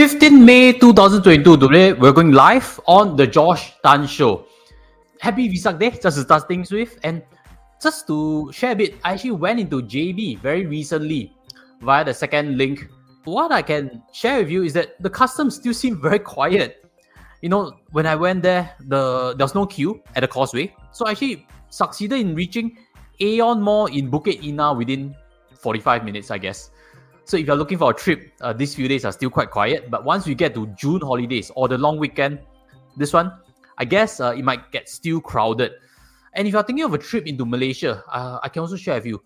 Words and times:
15 0.00 0.42
May 0.46 0.72
2022. 0.72 1.58
Today 1.58 1.92
we're 1.92 2.10
going 2.10 2.32
live 2.32 2.80
on 2.86 3.16
the 3.16 3.26
Josh 3.26 3.74
Tan 3.84 4.06
Show. 4.06 4.46
Happy 5.20 5.46
Vesak 5.46 5.78
Day, 5.78 5.90
just 5.90 6.16
to 6.16 6.22
start 6.22 6.48
things 6.48 6.72
with. 6.72 6.98
And 7.04 7.20
just 7.82 8.06
to 8.06 8.50
share 8.50 8.72
a 8.72 8.76
bit, 8.76 8.94
I 9.04 9.12
actually 9.12 9.32
went 9.32 9.60
into 9.60 9.82
JB 9.82 10.38
very 10.38 10.64
recently 10.64 11.36
via 11.82 12.02
the 12.02 12.14
second 12.14 12.56
link. 12.56 12.88
What 13.24 13.52
I 13.52 13.60
can 13.60 14.02
share 14.14 14.38
with 14.38 14.48
you 14.48 14.62
is 14.62 14.72
that 14.72 14.96
the 15.02 15.10
customs 15.10 15.56
still 15.56 15.74
seem 15.74 16.00
very 16.00 16.18
quiet. 16.18 16.82
You 17.42 17.50
know, 17.50 17.76
when 17.90 18.06
I 18.06 18.16
went 18.16 18.42
there, 18.42 18.72
the 18.80 19.34
there 19.36 19.44
was 19.44 19.54
no 19.54 19.66
queue 19.66 20.00
at 20.16 20.22
the 20.22 20.28
causeway. 20.28 20.74
So 20.92 21.04
I 21.04 21.10
actually 21.10 21.46
succeeded 21.68 22.20
in 22.20 22.34
reaching 22.34 22.78
Aeon 23.20 23.60
Mall 23.60 23.84
in 23.92 24.10
Bukit 24.10 24.40
Indah 24.40 24.74
within 24.74 25.14
45 25.60 26.06
minutes, 26.06 26.30
I 26.30 26.38
guess. 26.38 26.70
So 27.24 27.36
if 27.36 27.46
you're 27.46 27.56
looking 27.56 27.78
for 27.78 27.90
a 27.90 27.94
trip, 27.94 28.32
uh, 28.40 28.52
these 28.52 28.74
few 28.74 28.88
days 28.88 29.04
are 29.04 29.12
still 29.12 29.30
quite 29.30 29.50
quiet. 29.50 29.90
But 29.90 30.04
once 30.04 30.26
we 30.26 30.34
get 30.34 30.54
to 30.54 30.66
June 30.68 31.00
holidays 31.00 31.50
or 31.54 31.68
the 31.68 31.78
long 31.78 31.98
weekend, 31.98 32.40
this 32.96 33.12
one, 33.12 33.32
I 33.78 33.84
guess 33.84 34.20
uh, 34.20 34.34
it 34.36 34.42
might 34.42 34.72
get 34.72 34.88
still 34.88 35.20
crowded. 35.20 35.72
And 36.34 36.46
if 36.46 36.52
you're 36.52 36.62
thinking 36.62 36.84
of 36.84 36.94
a 36.94 36.98
trip 36.98 37.26
into 37.26 37.44
Malaysia, 37.44 38.02
uh, 38.10 38.38
I 38.42 38.48
can 38.48 38.60
also 38.60 38.76
share 38.76 38.96
with 38.96 39.06
you. 39.06 39.22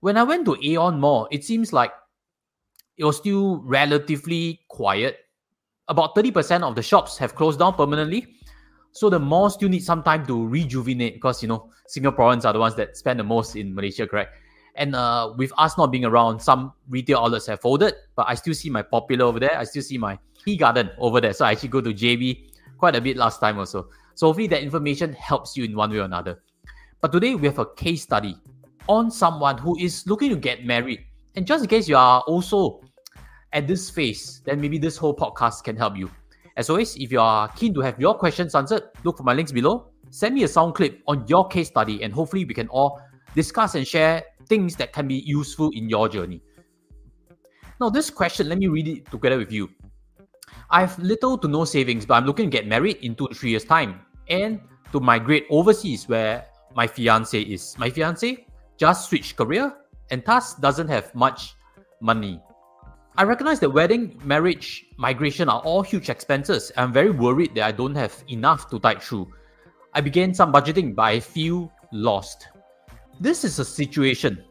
When 0.00 0.16
I 0.16 0.22
went 0.24 0.44
to 0.46 0.56
Aeon 0.62 0.98
Mall, 0.98 1.28
it 1.30 1.44
seems 1.44 1.72
like 1.72 1.92
it 2.96 3.04
was 3.04 3.16
still 3.16 3.62
relatively 3.62 4.60
quiet. 4.68 5.18
About 5.88 6.14
30% 6.14 6.62
of 6.62 6.74
the 6.74 6.82
shops 6.82 7.18
have 7.18 7.34
closed 7.34 7.58
down 7.58 7.74
permanently. 7.74 8.36
So 8.92 9.08
the 9.08 9.18
mall 9.18 9.48
still 9.50 9.68
needs 9.68 9.86
some 9.86 10.02
time 10.02 10.26
to 10.26 10.46
rejuvenate 10.46 11.14
because, 11.14 11.42
you 11.42 11.48
know, 11.48 11.70
Singaporeans 11.88 12.44
are 12.44 12.52
the 12.52 12.58
ones 12.58 12.74
that 12.76 12.96
spend 12.96 13.18
the 13.20 13.24
most 13.24 13.56
in 13.56 13.74
Malaysia, 13.74 14.06
correct? 14.06 14.34
And 14.74 14.94
uh, 14.94 15.34
with 15.36 15.52
us 15.58 15.76
not 15.76 15.92
being 15.92 16.04
around, 16.04 16.40
some 16.40 16.72
retail 16.88 17.18
outlets 17.18 17.46
have 17.46 17.60
folded, 17.60 17.94
but 18.16 18.26
I 18.28 18.34
still 18.34 18.54
see 18.54 18.70
my 18.70 18.82
popular 18.82 19.26
over 19.26 19.38
there. 19.38 19.56
I 19.56 19.64
still 19.64 19.82
see 19.82 19.98
my 19.98 20.18
tea 20.44 20.56
garden 20.56 20.90
over 20.98 21.20
there. 21.20 21.32
So 21.32 21.44
I 21.44 21.52
actually 21.52 21.68
go 21.68 21.80
to 21.80 21.92
JB 21.92 22.50
quite 22.78 22.96
a 22.96 23.00
bit 23.00 23.16
last 23.16 23.38
time 23.38 23.58
also. 23.58 23.88
So 24.14 24.26
hopefully 24.26 24.46
that 24.48 24.62
information 24.62 25.12
helps 25.12 25.56
you 25.56 25.64
in 25.64 25.76
one 25.76 25.90
way 25.90 25.98
or 25.98 26.04
another. 26.04 26.42
But 27.00 27.12
today 27.12 27.34
we 27.34 27.46
have 27.46 27.58
a 27.58 27.66
case 27.66 28.02
study 28.02 28.36
on 28.88 29.10
someone 29.10 29.58
who 29.58 29.78
is 29.78 30.06
looking 30.06 30.30
to 30.30 30.36
get 30.36 30.64
married. 30.64 31.04
And 31.36 31.46
just 31.46 31.64
in 31.64 31.68
case 31.68 31.88
you 31.88 31.96
are 31.96 32.20
also 32.22 32.80
at 33.52 33.66
this 33.66 33.90
phase, 33.90 34.42
then 34.44 34.60
maybe 34.60 34.78
this 34.78 34.96
whole 34.96 35.14
podcast 35.14 35.64
can 35.64 35.76
help 35.76 35.96
you. 35.96 36.10
As 36.56 36.68
always, 36.68 36.96
if 36.96 37.10
you 37.10 37.20
are 37.20 37.48
keen 37.48 37.72
to 37.74 37.80
have 37.80 37.98
your 37.98 38.14
questions 38.14 38.54
answered, 38.54 38.82
look 39.04 39.16
for 39.16 39.22
my 39.22 39.32
links 39.32 39.52
below. 39.52 39.88
Send 40.10 40.34
me 40.34 40.42
a 40.42 40.48
sound 40.48 40.74
clip 40.74 41.00
on 41.08 41.26
your 41.26 41.48
case 41.48 41.68
study, 41.68 42.02
and 42.02 42.12
hopefully 42.12 42.44
we 42.44 42.52
can 42.52 42.68
all 42.68 43.00
discuss 43.34 43.74
and 43.74 43.86
share 43.86 44.22
things 44.48 44.76
that 44.76 44.92
can 44.92 45.08
be 45.08 45.16
useful 45.26 45.70
in 45.74 45.88
your 45.88 46.08
journey. 46.08 46.42
Now, 47.80 47.90
this 47.90 48.10
question, 48.10 48.48
let 48.48 48.58
me 48.58 48.68
read 48.68 48.88
it 48.88 49.10
together 49.10 49.38
with 49.38 49.50
you. 49.50 49.70
I 50.70 50.80
have 50.80 50.98
little 50.98 51.36
to 51.38 51.48
no 51.48 51.64
savings, 51.64 52.06
but 52.06 52.14
I'm 52.14 52.26
looking 52.26 52.50
to 52.50 52.56
get 52.56 52.66
married 52.66 52.98
in 53.02 53.14
two 53.14 53.28
to 53.28 53.34
three 53.34 53.50
years' 53.50 53.64
time 53.64 54.00
and 54.28 54.60
to 54.92 55.00
migrate 55.00 55.46
overseas 55.50 56.08
where 56.08 56.46
my 56.74 56.86
fiance 56.86 57.40
is. 57.40 57.76
My 57.78 57.90
fiance 57.90 58.46
just 58.78 59.08
switched 59.08 59.36
career 59.36 59.72
and 60.10 60.22
thus 60.24 60.54
doesn't 60.54 60.88
have 60.88 61.14
much 61.14 61.54
money. 62.00 62.40
I 63.16 63.24
recognize 63.24 63.60
that 63.60 63.70
wedding, 63.70 64.18
marriage, 64.24 64.86
migration 64.96 65.48
are 65.48 65.60
all 65.60 65.82
huge 65.82 66.08
expenses. 66.08 66.72
I'm 66.76 66.92
very 66.92 67.10
worried 67.10 67.54
that 67.56 67.64
I 67.64 67.72
don't 67.72 67.94
have 67.94 68.24
enough 68.28 68.70
to 68.70 68.78
tide 68.78 69.02
through. 69.02 69.30
I 69.92 70.00
began 70.00 70.32
some 70.32 70.52
budgeting, 70.52 70.94
but 70.94 71.02
I 71.02 71.20
feel 71.20 71.70
lost 71.92 72.48
this 73.20 73.44
is 73.44 73.58
a 73.58 73.64
situation 73.64 74.42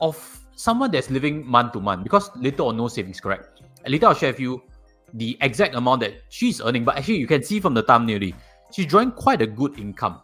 of 0.00 0.40
someone 0.56 0.90
that's 0.90 1.10
living 1.10 1.46
month 1.46 1.72
to 1.72 1.80
month 1.80 2.04
because 2.04 2.30
little 2.36 2.66
or 2.66 2.72
no 2.72 2.88
savings, 2.88 3.20
correct? 3.20 3.60
And 3.84 3.92
later 3.92 4.06
I'll 4.06 4.14
share 4.14 4.32
with 4.32 4.40
you 4.40 4.62
the 5.14 5.36
exact 5.40 5.74
amount 5.74 6.00
that 6.02 6.14
she's 6.28 6.60
earning. 6.60 6.84
But 6.84 6.98
actually, 6.98 7.16
you 7.16 7.26
can 7.26 7.42
see 7.42 7.60
from 7.60 7.74
the 7.74 7.82
thumbnail, 7.82 8.32
she's 8.72 8.86
drawing 8.86 9.12
quite 9.12 9.42
a 9.42 9.46
good 9.46 9.78
income, 9.78 10.20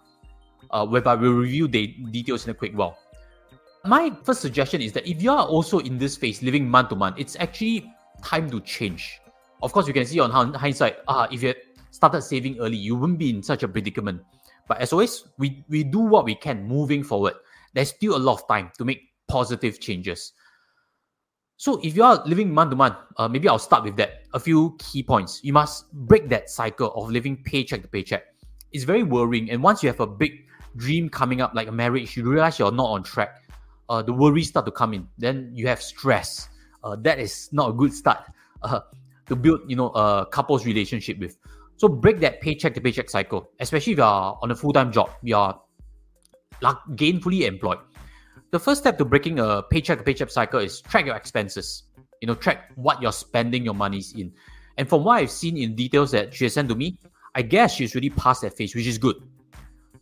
uh, 0.71 0.87
whereby 0.87 1.15
we'll 1.15 1.33
review 1.33 1.69
the 1.69 1.89
details 2.11 2.45
in 2.45 2.51
a 2.51 2.55
quick 2.55 2.73
while. 2.75 2.99
My 3.85 4.13
first 4.25 4.41
suggestion 4.41 4.81
is 4.81 4.93
that 4.93 5.09
if 5.09 5.23
you 5.23 5.31
are 5.31 5.47
also 5.47 5.79
in 5.79 5.97
this 5.97 6.17
phase, 6.17 6.43
living 6.43 6.69
month 6.69 6.91
to 6.91 6.97
month, 6.97 7.17
it's 7.19 7.37
actually 7.39 7.93
time 8.23 8.51
to 8.51 8.61
change. 8.61 9.21
Of 9.63 9.73
course, 9.73 9.87
you 9.87 9.95
can 9.95 10.05
see 10.05 10.21
on 10.21 10.31
hindsight, 10.55 10.99
ah, 11.09 11.29
if 11.31 11.43
you 11.43 11.49
had 11.49 11.57
started 11.91 12.23
saving 12.23 12.59
early, 12.59 12.77
you 12.77 12.97
wouldn't 12.97 13.19
be 13.19 13.31
in 13.31 13.43
such 13.43 13.63
a 13.63 13.69
predicament. 13.69 14.23
But 14.69 14.79
as 14.79 14.93
always, 14.93 15.29
we, 15.39 15.65
we 15.69 15.85
do 15.85 16.01
what 16.01 16.25
we 16.25 16.35
can 16.35 16.67
moving 16.67 17.05
forward 17.05 17.35
there's 17.77 17.91
still 17.91 18.17
a 18.17 18.19
lot 18.19 18.41
of 18.41 18.49
time 18.49 18.73
to 18.79 18.85
make 18.87 19.03
positive 19.29 19.79
changes. 19.79 20.33
So 21.59 21.79
if 21.83 21.95
you 21.95 22.03
are 22.05 22.23
living 22.25 22.53
month 22.53 22.71
to 22.71 22.77
month, 22.77 22.97
uh, 23.19 23.29
maybe 23.29 23.49
I'll 23.49 23.59
start 23.59 23.85
with 23.85 23.97
that. 23.97 24.23
A 24.33 24.41
few 24.41 24.77
key 24.79 25.03
points. 25.03 25.41
You 25.45 25.53
must 25.53 25.93
break 25.93 26.31
that 26.31 26.49
cycle 26.49 26.91
of 26.95 27.11
living 27.11 27.37
paycheck 27.45 27.83
to 27.83 27.89
paycheck. 27.89 28.25
It's 28.73 28.85
very 28.85 29.03
worrying. 29.03 29.51
And 29.51 29.63
once 29.63 29.83
you 29.83 29.91
have 29.91 30.01
a 30.01 30.07
big 30.07 30.47
dream 30.77 31.11
coming 31.11 31.43
up, 31.43 31.53
like 31.55 31.69
a 31.69 31.73
marriage, 31.73 32.17
you 32.17 32.25
realize 32.25 32.59
you're 32.59 32.73
not 32.73 32.87
on 32.87 33.03
track. 33.03 33.43
Uh, 33.91 34.01
the 34.01 34.13
worries 34.13 34.49
start 34.49 34.65
to 34.67 34.73
come 34.73 34.95
in. 34.95 35.07
Then 35.19 35.51
you 35.55 35.67
have 35.69 35.83
stress. 35.83 36.49
Uh, 36.83 36.97
that 37.01 37.19
is 37.19 37.51
not 37.53 37.71
a 37.71 37.73
good 37.75 37.93
start 37.93 38.25
uh, 38.63 38.81
to 39.29 39.37
build, 39.37 39.61
you 39.69 39.77
know, 39.77 39.91
a 39.91 40.27
couple's 40.33 40.65
relationship 40.65 41.19
with. 41.19 41.37
So 41.77 41.89
break 41.89 42.21
that 42.21 42.41
paycheck 42.41 42.73
to 42.75 42.81
paycheck 42.81 43.11
cycle, 43.11 43.51
especially 43.61 43.93
if 43.93 43.99
you 43.99 44.05
are 44.05 44.39
on 44.41 44.51
a 44.51 44.57
full 44.57 44.73
time 44.73 44.91
job. 44.91 45.11
You 45.23 45.37
are 45.37 45.61
gainfully 46.63 47.47
employed. 47.47 47.79
The 48.53 48.61
first 48.61 48.81
step 48.81 48.97
to 48.99 49.05
breaking 49.05 49.39
a 49.39 49.63
paycheck 49.63 49.99
to 49.99 50.05
paycheck 50.05 50.31
cycle 50.31 50.61
is 50.61 50.81
track 50.81 51.07
your 51.07 51.17
expenses. 51.17 51.85
You 52.21 52.29
know, 52.29 52.35
track 52.35 52.71
what 52.77 53.03
you're 53.03 53.13
spending 53.13 53.65
your 53.65 53.75
monies 53.75 54.15
in. 54.17 54.33
And 54.79 54.89
from 54.89 55.05
what 55.05 55.15
I've 55.15 55.31
seen 55.31 55.57
in 55.57 55.75
details 55.75 56.11
that 56.13 56.33
she 56.35 56.45
has 56.45 56.55
sent 56.55 56.69
to 56.69 56.75
me, 56.75 56.99
I 57.35 57.43
guess 57.43 57.75
she's 57.75 57.95
really 57.95 58.11
past 58.11 58.43
that 58.43 58.57
phase, 58.57 58.75
which 58.75 58.87
is 58.87 58.99
good. 58.99 59.17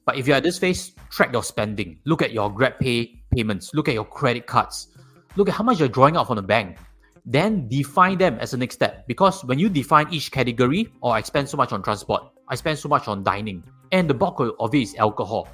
But 0.04 0.18
if 0.18 0.26
you're 0.26 0.36
at 0.36 0.42
this 0.42 0.58
phase, 0.58 0.92
track 1.10 1.32
your 1.32 1.42
spending. 1.42 1.98
Look 2.04 2.22
at 2.22 2.32
your 2.32 2.52
Grab 2.52 2.78
Pay 2.78 3.22
payments. 3.34 3.72
Look 3.72 3.88
at 3.88 3.94
your 3.94 4.04
credit 4.04 4.46
cards. 4.46 4.88
Look 5.36 5.48
at 5.48 5.54
how 5.54 5.64
much 5.64 5.80
you're 5.80 5.88
drawing 5.88 6.16
out 6.16 6.26
from 6.26 6.36
the 6.36 6.42
bank. 6.42 6.76
Then 7.24 7.66
define 7.68 8.18
them 8.18 8.36
as 8.38 8.50
the 8.50 8.58
next 8.58 8.74
step. 8.74 9.06
Because 9.08 9.44
when 9.44 9.58
you 9.58 9.68
define 9.68 10.12
each 10.12 10.30
category, 10.30 10.92
or 11.00 11.10
oh, 11.10 11.14
I 11.14 11.22
spend 11.22 11.48
so 11.48 11.56
much 11.56 11.72
on 11.72 11.82
transport, 11.82 12.22
I 12.48 12.54
spend 12.54 12.78
so 12.78 12.88
much 12.88 13.08
on 13.08 13.24
dining, 13.24 13.64
and 13.90 14.08
the 14.08 14.14
bulk 14.14 14.40
of 14.40 14.74
it 14.74 14.82
is 14.82 14.94
alcohol 14.96 15.48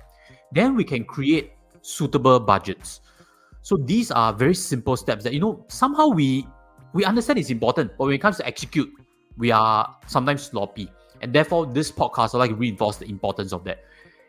then 0.53 0.75
we 0.75 0.85
can 0.85 1.05
create 1.05 1.53
suitable 1.83 2.41
budgets. 2.41 3.01
So 3.63 3.77
these 3.77 4.11
are 4.11 4.33
very 4.33 4.55
simple 4.55 4.97
steps 4.97 5.25
that 5.25 5.33
you 5.33 5.41
know 5.41 5.65
somehow 5.69 6.09
we 6.09 6.47
we 6.93 7.05
understand 7.05 7.39
it's 7.39 7.51
important, 7.51 7.93
but 7.99 8.07
when 8.07 8.15
it 8.15 8.19
comes 8.19 8.37
to 8.39 8.47
execute, 8.47 8.91
we 9.37 9.51
are 9.51 9.97
sometimes 10.07 10.43
sloppy. 10.43 10.91
And 11.21 11.33
therefore, 11.33 11.67
this 11.67 11.93
podcast 11.93 12.35
I 12.35 12.39
like 12.39 12.59
reinforce 12.59 12.97
the 12.97 13.07
importance 13.07 13.53
of 13.53 13.65
that. 13.65 13.85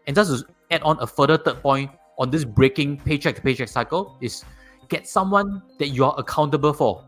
And 0.08 0.16
just 0.16 0.46
to 0.46 0.54
add 0.72 0.82
on 0.84 0.98
a 1.00 1.08
further 1.08 1.38
third 1.38 1.62
point 1.62 1.92
on 2.18 2.30
this 2.30 2.44
breaking 2.44 2.98
paycheck 3.00 3.36
to 3.36 3.42
paycheck 3.42 3.68
cycle 3.68 4.18
is 4.22 4.44
get 4.90 5.08
someone 5.08 5.62
that 5.80 5.90
you 5.90 6.04
are 6.04 6.14
accountable 6.18 6.74
for 6.74 7.04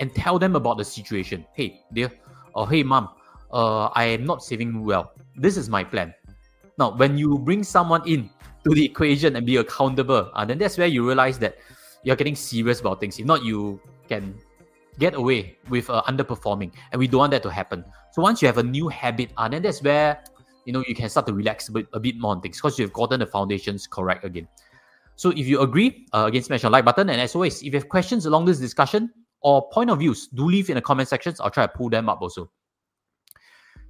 and 0.00 0.14
tell 0.14 0.38
them 0.38 0.56
about 0.56 0.78
the 0.78 0.84
situation. 0.84 1.46
Hey, 1.54 1.80
dear, 1.92 2.12
or 2.54 2.68
hey, 2.68 2.82
mom, 2.82 3.08
uh, 3.52 3.86
I 3.94 4.04
am 4.04 4.24
not 4.24 4.42
saving 4.42 4.84
well. 4.84 5.12
This 5.36 5.56
is 5.56 5.68
my 5.68 5.82
plan. 5.82 6.12
Now, 6.78 6.94
when 6.96 7.16
you 7.16 7.38
bring 7.38 7.62
someone 7.62 8.06
in 8.06 8.30
to 8.64 8.74
the 8.74 8.84
equation 8.84 9.36
and 9.36 9.46
be 9.46 9.56
accountable, 9.56 10.30
uh, 10.34 10.44
then 10.44 10.58
that's 10.58 10.78
where 10.78 10.86
you 10.86 11.06
realize 11.06 11.38
that 11.38 11.58
you're 12.02 12.16
getting 12.16 12.36
serious 12.36 12.80
about 12.80 13.00
things. 13.00 13.18
If 13.18 13.26
not, 13.26 13.44
you 13.44 13.80
can 14.08 14.34
get 14.98 15.14
away 15.14 15.56
with 15.68 15.88
uh, 15.90 16.02
underperforming, 16.06 16.72
and 16.92 16.98
we 16.98 17.06
don't 17.08 17.18
want 17.20 17.30
that 17.32 17.42
to 17.44 17.50
happen. 17.50 17.84
So 18.12 18.22
once 18.22 18.42
you 18.42 18.46
have 18.46 18.58
a 18.58 18.62
new 18.62 18.88
habit, 18.88 19.30
uh, 19.36 19.48
then 19.48 19.62
that's 19.62 19.82
where 19.82 20.22
you 20.64 20.72
know 20.72 20.84
you 20.86 20.94
can 20.94 21.08
start 21.08 21.26
to 21.26 21.32
relax 21.32 21.68
a 21.68 21.72
bit, 21.72 21.86
a 21.92 22.00
bit 22.00 22.16
more 22.18 22.32
on 22.32 22.40
things 22.40 22.58
because 22.58 22.78
you've 22.78 22.92
gotten 22.92 23.20
the 23.20 23.26
foundations 23.26 23.86
correct 23.86 24.24
again. 24.24 24.48
So 25.16 25.30
if 25.30 25.46
you 25.46 25.60
agree, 25.60 26.06
uh, 26.12 26.24
again 26.26 26.42
smash 26.42 26.62
the 26.62 26.70
like 26.70 26.84
button, 26.84 27.10
and 27.10 27.20
as 27.20 27.34
always, 27.34 27.62
if 27.62 27.66
you 27.66 27.72
have 27.72 27.88
questions 27.88 28.26
along 28.26 28.44
this 28.46 28.58
discussion 28.58 29.10
or 29.40 29.68
point 29.70 29.90
of 29.90 29.98
views, 29.98 30.28
do 30.28 30.44
leave 30.44 30.70
in 30.70 30.76
the 30.76 30.82
comment 30.82 31.08
sections. 31.08 31.40
I'll 31.40 31.50
try 31.50 31.66
to 31.66 31.72
pull 31.72 31.90
them 31.90 32.08
up 32.08 32.22
also. 32.22 32.50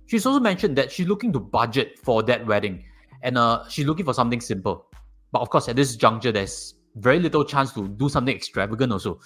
She's 0.07 0.27
also 0.27 0.41
mentioned 0.41 0.77
that 0.77 0.91
she's 0.91 1.07
looking 1.07 1.33
to 1.33 1.41
budget 1.41 1.99
for 1.99 2.23
that 2.25 2.45
wedding 2.45 2.85
and 3.23 3.39
uh, 3.39 3.65
she's 3.69 3.87
looking 3.87 4.05
for 4.05 4.15
something 4.15 4.41
simple. 4.41 4.87
But 5.33 5.43
of 5.43 5.51
course, 5.51 5.69
at 5.69 5.77
this 5.77 5.97
juncture, 5.97 6.33
there's 6.33 6.75
very 6.97 7.19
little 7.19 7.45
chance 7.45 7.73
to 7.73 7.89
do 7.89 8.09
something 8.09 8.35
extravagant. 8.35 8.93
Also, 8.93 9.21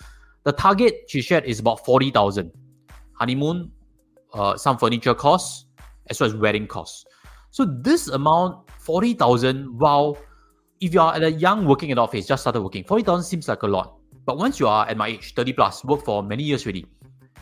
the 0.44 0.52
target 0.52 1.04
she 1.08 1.20
shared 1.20 1.44
is 1.44 1.58
about 1.58 1.84
forty 1.84 2.10
thousand. 2.10 2.52
Honeymoon, 3.14 3.72
uh, 4.34 4.56
some 4.56 4.78
furniture 4.78 5.14
costs, 5.14 5.66
as 6.10 6.20
well 6.20 6.28
as 6.28 6.36
wedding 6.36 6.66
costs. 6.66 7.04
So 7.50 7.64
this 7.64 8.08
amount, 8.08 8.70
forty 8.78 9.14
thousand, 9.14 9.78
wow. 9.78 10.16
If 10.78 10.92
you 10.92 11.00
are 11.00 11.14
at 11.14 11.22
a 11.22 11.32
young 11.32 11.64
working 11.64 11.90
adult 11.90 12.12
phase, 12.12 12.26
just 12.26 12.42
started 12.42 12.60
working, 12.60 12.84
forty 12.84 13.02
thousand 13.02 13.24
seems 13.24 13.48
like 13.48 13.62
a 13.62 13.66
lot. 13.66 13.96
But 14.26 14.36
once 14.36 14.60
you 14.60 14.68
are 14.68 14.86
at 14.86 14.96
my 14.96 15.08
age, 15.08 15.34
thirty 15.34 15.54
plus, 15.54 15.82
work 15.84 16.04
for 16.04 16.22
many 16.22 16.42
years 16.42 16.66
already, 16.66 16.84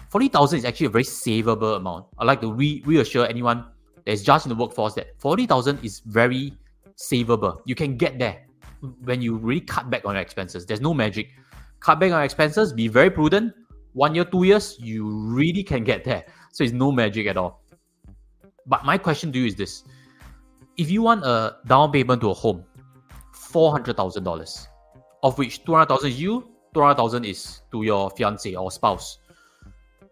forty 0.09 0.29
thousand 0.29 0.61
is 0.61 0.65
actually 0.65 0.87
a 0.87 0.91
very 0.91 1.05
savable 1.05 1.77
amount. 1.77 2.06
I 2.17 2.25
like 2.25 2.41
to 2.43 2.53
re- 2.53 2.83
reassure 2.87 3.27
anyone 3.27 3.67
that's 4.06 4.23
just 4.23 4.47
in 4.47 4.51
the 4.51 4.55
workforce 4.55 4.95
that 4.95 5.19
40,000 5.19 5.85
is 5.85 6.01
very 6.01 6.53
savable. 6.97 7.59
You 7.65 7.75
can 7.75 7.97
get 7.97 8.19
there 8.19 8.47
when 9.03 9.23
you 9.23 9.37
really 9.37 9.61
cut 9.61 9.91
back 9.91 10.05
on 10.05 10.15
your 10.15 10.23
expenses. 10.23 10.67
There's 10.67 10.81
no 10.81 10.95
magic. 10.95 11.29
Cut 11.81 12.01
back 12.01 12.12
on 12.12 12.23
expenses, 12.23 12.73
be 12.73 12.89
very 12.89 13.11
prudent. 13.11 13.55
One 13.93 14.15
year, 14.15 14.25
two 14.25 14.45
years, 14.45 14.77
you 14.81 15.09
really 15.09 15.62
can 15.62 15.85
get 15.85 16.05
there. 16.05 16.25
So 16.53 16.65
it's 16.65 16.73
no 16.73 16.91
magic 16.91 17.27
at 17.27 17.37
all. 17.37 17.62
But 18.67 18.85
my 18.85 18.99
question 18.99 19.33
to 19.33 19.39
you 19.39 19.47
is 19.47 19.55
this 19.55 19.85
if 20.77 20.91
you 20.91 21.03
want 21.03 21.25
a 21.25 21.56
down 21.67 21.93
payment 21.93 22.21
to 22.23 22.31
a 22.31 22.35
home, 22.35 22.65
$400,000, 23.35 24.67
of 25.23 25.39
which 25.39 25.65
200,000 25.65 26.09
is 26.11 26.21
you, 26.21 26.49
200,000 26.75 27.25
is 27.25 27.61
to 27.71 27.83
your 27.85 28.11
fiance 28.11 28.55
or 28.55 28.71
spouse, 28.71 29.19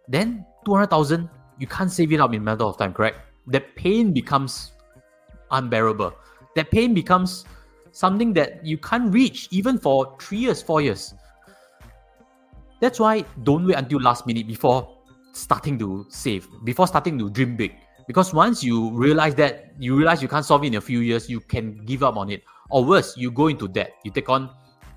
then 0.09 0.45
200,000, 0.65 1.29
you 1.59 1.67
can't 1.67 1.91
save 1.91 2.13
it 2.13 2.21
up 2.21 2.33
in 2.33 2.41
a 2.41 2.45
matter 2.45 2.65
of 2.65 2.79
time, 2.79 2.93
correct? 2.93 3.19
That 3.47 3.75
pain 3.77 4.13
becomes 4.13 4.73
unbearable. 5.51 6.15
That 6.57 6.71
pain 6.71 6.95
becomes 6.95 7.45
something 7.93 8.33
that 8.35 8.65
you 8.65 8.79
can't 8.79 9.13
reach 9.13 9.49
even 9.51 9.79
for 9.79 10.17
three 10.21 10.39
years, 10.39 10.63
four 10.63 10.81
years. 10.81 11.15
That's 12.81 12.99
why 12.99 13.25
don't 13.43 13.67
wait 13.67 13.77
until 13.77 14.01
last 14.01 14.27
minute 14.27 14.47
before 14.47 14.99
starting 15.33 15.79
to 15.79 16.07
save, 16.09 16.49
before 16.65 16.87
starting 16.87 17.19
to 17.19 17.31
dream 17.31 17.57
big. 17.57 17.75
Because 18.07 18.35
once 18.35 18.65
you 18.65 18.91
realize 18.91 19.35
that, 19.37 19.73
you 19.79 19.97
realize 19.97 20.21
you 20.21 20.29
can't 20.29 20.45
solve 20.45 20.65
it 20.65 20.69
in 20.69 20.75
a 20.75 20.81
few 20.81 21.01
years, 21.01 21.31
you 21.31 21.41
can 21.41 21.85
give 21.85 22.03
up 22.03 22.17
on 22.17 22.31
it. 22.31 22.43
Or 22.71 22.85
worse, 22.85 23.17
you 23.17 23.31
go 23.31 23.47
into 23.47 23.69
debt. 23.69 23.95
You 24.05 24.11
take 24.11 24.29
on 24.29 24.51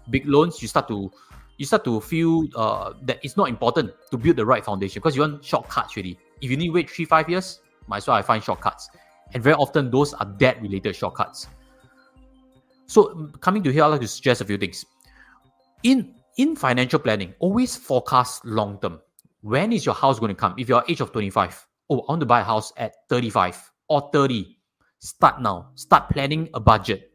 big 0.10 0.26
loans, 0.28 0.62
you 0.62 0.68
start 0.68 0.88
to 0.88 1.12
you 1.58 1.66
start 1.66 1.86
to 1.86 2.02
feel 2.02 2.48
uh, 2.56 2.94
that 3.04 3.20
it's 3.24 3.38
not 3.38 3.48
important 3.48 3.92
to 4.12 4.18
build 4.18 4.36
the 4.36 4.46
right 4.46 4.66
foundation 4.66 5.00
because 5.00 5.16
you 5.16 5.22
want 5.22 5.44
shortcuts 5.44 5.96
really. 5.96 6.20
If 6.42 6.52
you 6.52 6.58
need 6.58 6.68
to 6.68 6.74
wait 6.74 6.90
three, 6.90 7.06
five 7.06 7.30
years, 7.30 7.62
might 7.88 7.98
as 7.98 8.08
well 8.08 8.18
I 8.18 8.22
find 8.22 8.44
shortcuts. 8.44 8.90
And 9.34 9.44
very 9.44 9.56
often 9.56 9.92
those 9.92 10.14
are 10.14 10.26
debt 10.26 10.62
related 10.62 10.96
shortcuts. 10.96 11.48
So 12.88 13.06
mm, 13.06 13.40
coming 13.42 13.64
to 13.64 13.72
here, 13.72 13.84
I'd 13.84 13.88
like 13.88 14.02
to 14.02 14.08
suggest 14.08 14.42
a 14.42 14.46
few 14.46 14.58
things. 14.58 14.86
In 15.84 16.16
in 16.38 16.56
financial 16.56 17.00
planning, 17.00 17.34
always 17.40 17.76
forecast 17.76 18.46
long 18.46 18.80
term. 18.82 19.00
When 19.42 19.72
is 19.72 19.86
your 19.86 19.96
house 19.96 20.20
going 20.20 20.30
to 20.30 20.36
come? 20.36 20.56
If 20.58 20.68
you're 20.68 20.84
age 20.90 21.02
of 21.02 21.12
25, 21.12 21.68
oh, 21.90 22.00
I 22.02 22.12
want 22.12 22.20
to 22.22 22.26
buy 22.26 22.42
a 22.42 22.44
house 22.44 22.74
at 22.78 22.94
35 23.10 23.72
or 23.90 24.10
30. 24.12 24.58
Start 25.00 25.42
now. 25.42 25.70
Start 25.76 26.10
planning 26.10 26.50
a 26.54 26.60
budget. 26.60 27.12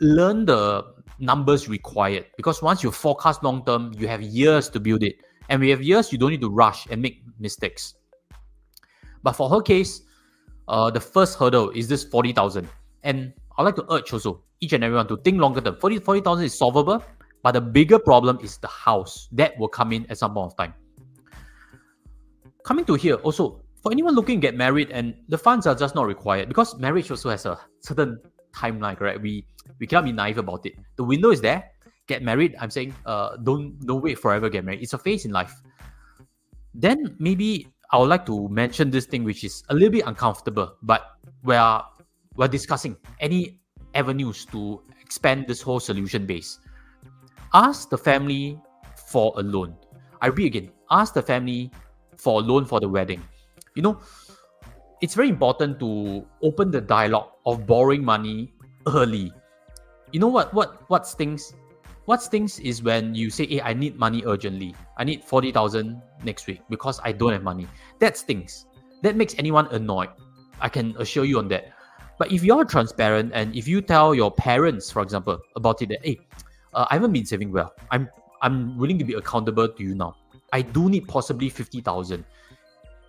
Learn 0.00 0.44
the 0.44 0.84
numbers 1.18 1.68
required 1.68 2.26
because 2.36 2.62
once 2.62 2.82
you 2.82 2.90
forecast 2.90 3.42
long 3.42 3.64
term, 3.64 3.92
you 3.96 4.08
have 4.08 4.20
years 4.20 4.68
to 4.70 4.80
build 4.80 5.02
it. 5.02 5.16
And 5.48 5.60
we 5.60 5.70
have 5.70 5.82
years, 5.82 6.12
you 6.12 6.18
don't 6.18 6.30
need 6.30 6.40
to 6.42 6.50
rush 6.50 6.86
and 6.90 7.02
make 7.02 7.22
mistakes. 7.38 7.94
But 9.22 9.32
for 9.32 9.48
her 9.48 9.60
case, 9.60 10.02
uh, 10.68 10.90
the 10.90 11.00
first 11.00 11.38
hurdle 11.38 11.70
is 11.70 11.88
this 11.88 12.04
40,000. 12.04 12.68
And 13.02 13.32
I'd 13.58 13.62
like 13.62 13.76
to 13.76 13.92
urge 13.92 14.12
also 14.12 14.42
each 14.60 14.72
and 14.72 14.84
everyone 14.84 15.08
to 15.08 15.16
think 15.18 15.40
longer 15.40 15.60
term. 15.60 15.76
40,000 15.76 16.04
40, 16.04 16.44
is 16.44 16.56
solvable, 16.56 17.02
but 17.42 17.52
the 17.52 17.60
bigger 17.60 17.98
problem 17.98 18.38
is 18.42 18.58
the 18.58 18.68
house. 18.68 19.28
That 19.32 19.58
will 19.58 19.68
come 19.68 19.92
in 19.92 20.06
at 20.10 20.18
some 20.18 20.34
point 20.34 20.52
of 20.52 20.56
time. 20.56 20.74
Coming 22.62 22.84
to 22.84 22.94
here, 22.94 23.14
also, 23.16 23.62
for 23.82 23.90
anyone 23.90 24.14
looking 24.14 24.40
to 24.40 24.46
get 24.46 24.54
married 24.54 24.90
and 24.90 25.14
the 25.28 25.38
funds 25.38 25.66
are 25.66 25.74
just 25.74 25.94
not 25.94 26.06
required 26.06 26.48
because 26.48 26.78
marriage 26.78 27.10
also 27.10 27.30
has 27.30 27.46
a 27.46 27.58
certain 27.80 28.20
timeline, 28.54 28.96
correct? 28.96 29.20
We 29.22 29.46
we 29.78 29.86
cannot 29.86 30.04
be 30.04 30.12
naive 30.12 30.38
about 30.38 30.66
it. 30.66 30.74
The 30.96 31.04
window 31.04 31.30
is 31.30 31.40
there. 31.40 31.70
Get 32.06 32.22
married. 32.22 32.54
I'm 32.60 32.70
saying, 32.70 32.94
uh, 33.06 33.36
don't 33.38 33.80
don't 33.86 34.02
wait 34.02 34.18
forever. 34.18 34.50
Get 34.50 34.64
married. 34.64 34.82
It's 34.82 34.92
a 34.92 34.98
phase 34.98 35.24
in 35.24 35.32
life. 35.32 35.54
Then 36.74 37.16
maybe 37.18 37.68
I 37.92 37.98
would 37.98 38.08
like 38.08 38.24
to 38.26 38.48
mention 38.48 38.90
this 38.90 39.06
thing 39.06 39.24
which 39.24 39.42
is 39.42 39.64
a 39.68 39.74
little 39.74 39.90
bit 39.90 40.06
uncomfortable, 40.06 40.76
but 40.82 41.18
we're 41.42 41.82
we're 42.36 42.48
discussing 42.48 42.96
any 43.18 43.58
avenues 43.94 44.44
to 44.52 44.82
expand 45.00 45.46
this 45.48 45.60
whole 45.60 45.80
solution 45.80 46.24
base. 46.24 46.60
Ask 47.52 47.90
the 47.90 47.98
family 47.98 48.60
for 49.08 49.34
a 49.36 49.42
loan. 49.42 49.74
I 50.22 50.28
read 50.28 50.46
again. 50.46 50.70
Ask 50.90 51.14
the 51.14 51.22
family 51.22 51.72
for 52.16 52.40
a 52.40 52.44
loan 52.44 52.64
for 52.64 52.78
the 52.78 52.88
wedding. 52.88 53.22
You 53.74 53.82
know, 53.82 53.98
it's 55.00 55.14
very 55.14 55.28
important 55.28 55.80
to 55.80 56.24
open 56.42 56.70
the 56.70 56.80
dialogue 56.80 57.30
of 57.44 57.66
borrowing 57.66 58.04
money 58.04 58.52
early. 58.86 59.32
You 60.12 60.20
know 60.20 60.28
what 60.28 60.54
what 60.54 60.88
what 60.88 61.08
stings? 61.08 61.54
What 62.10 62.24
stings 62.24 62.58
is 62.58 62.82
when 62.82 63.14
you 63.14 63.30
say, 63.30 63.46
"Hey, 63.46 63.60
I 63.62 63.72
need 63.72 63.94
money 63.94 64.24
urgently. 64.26 64.74
I 64.98 65.04
need 65.04 65.22
forty 65.22 65.52
thousand 65.52 66.02
next 66.24 66.48
week 66.48 66.58
because 66.68 66.98
I 67.04 67.12
don't 67.12 67.30
have 67.30 67.44
money." 67.44 67.68
That 68.00 68.18
stings. 68.18 68.66
That 69.04 69.14
makes 69.14 69.36
anyone 69.38 69.68
annoyed. 69.70 70.08
I 70.60 70.70
can 70.70 70.96
assure 70.98 71.24
you 71.24 71.38
on 71.38 71.46
that. 71.54 71.70
But 72.18 72.32
if 72.32 72.42
you're 72.42 72.64
transparent 72.64 73.30
and 73.32 73.54
if 73.54 73.68
you 73.68 73.80
tell 73.80 74.12
your 74.12 74.32
parents, 74.32 74.90
for 74.90 75.02
example, 75.02 75.38
about 75.54 75.82
it, 75.82 75.90
that 75.90 76.04
hey, 76.04 76.18
uh, 76.74 76.90
I 76.90 76.94
haven't 76.94 77.12
been 77.12 77.24
saving 77.24 77.52
well. 77.52 77.72
I'm 77.92 78.10
I'm 78.42 78.76
willing 78.76 78.98
to 78.98 79.04
be 79.04 79.14
accountable 79.14 79.68
to 79.68 79.80
you 79.80 79.94
now. 79.94 80.16
I 80.52 80.62
do 80.62 80.90
need 80.90 81.06
possibly 81.06 81.48
fifty 81.48 81.80
thousand. 81.80 82.24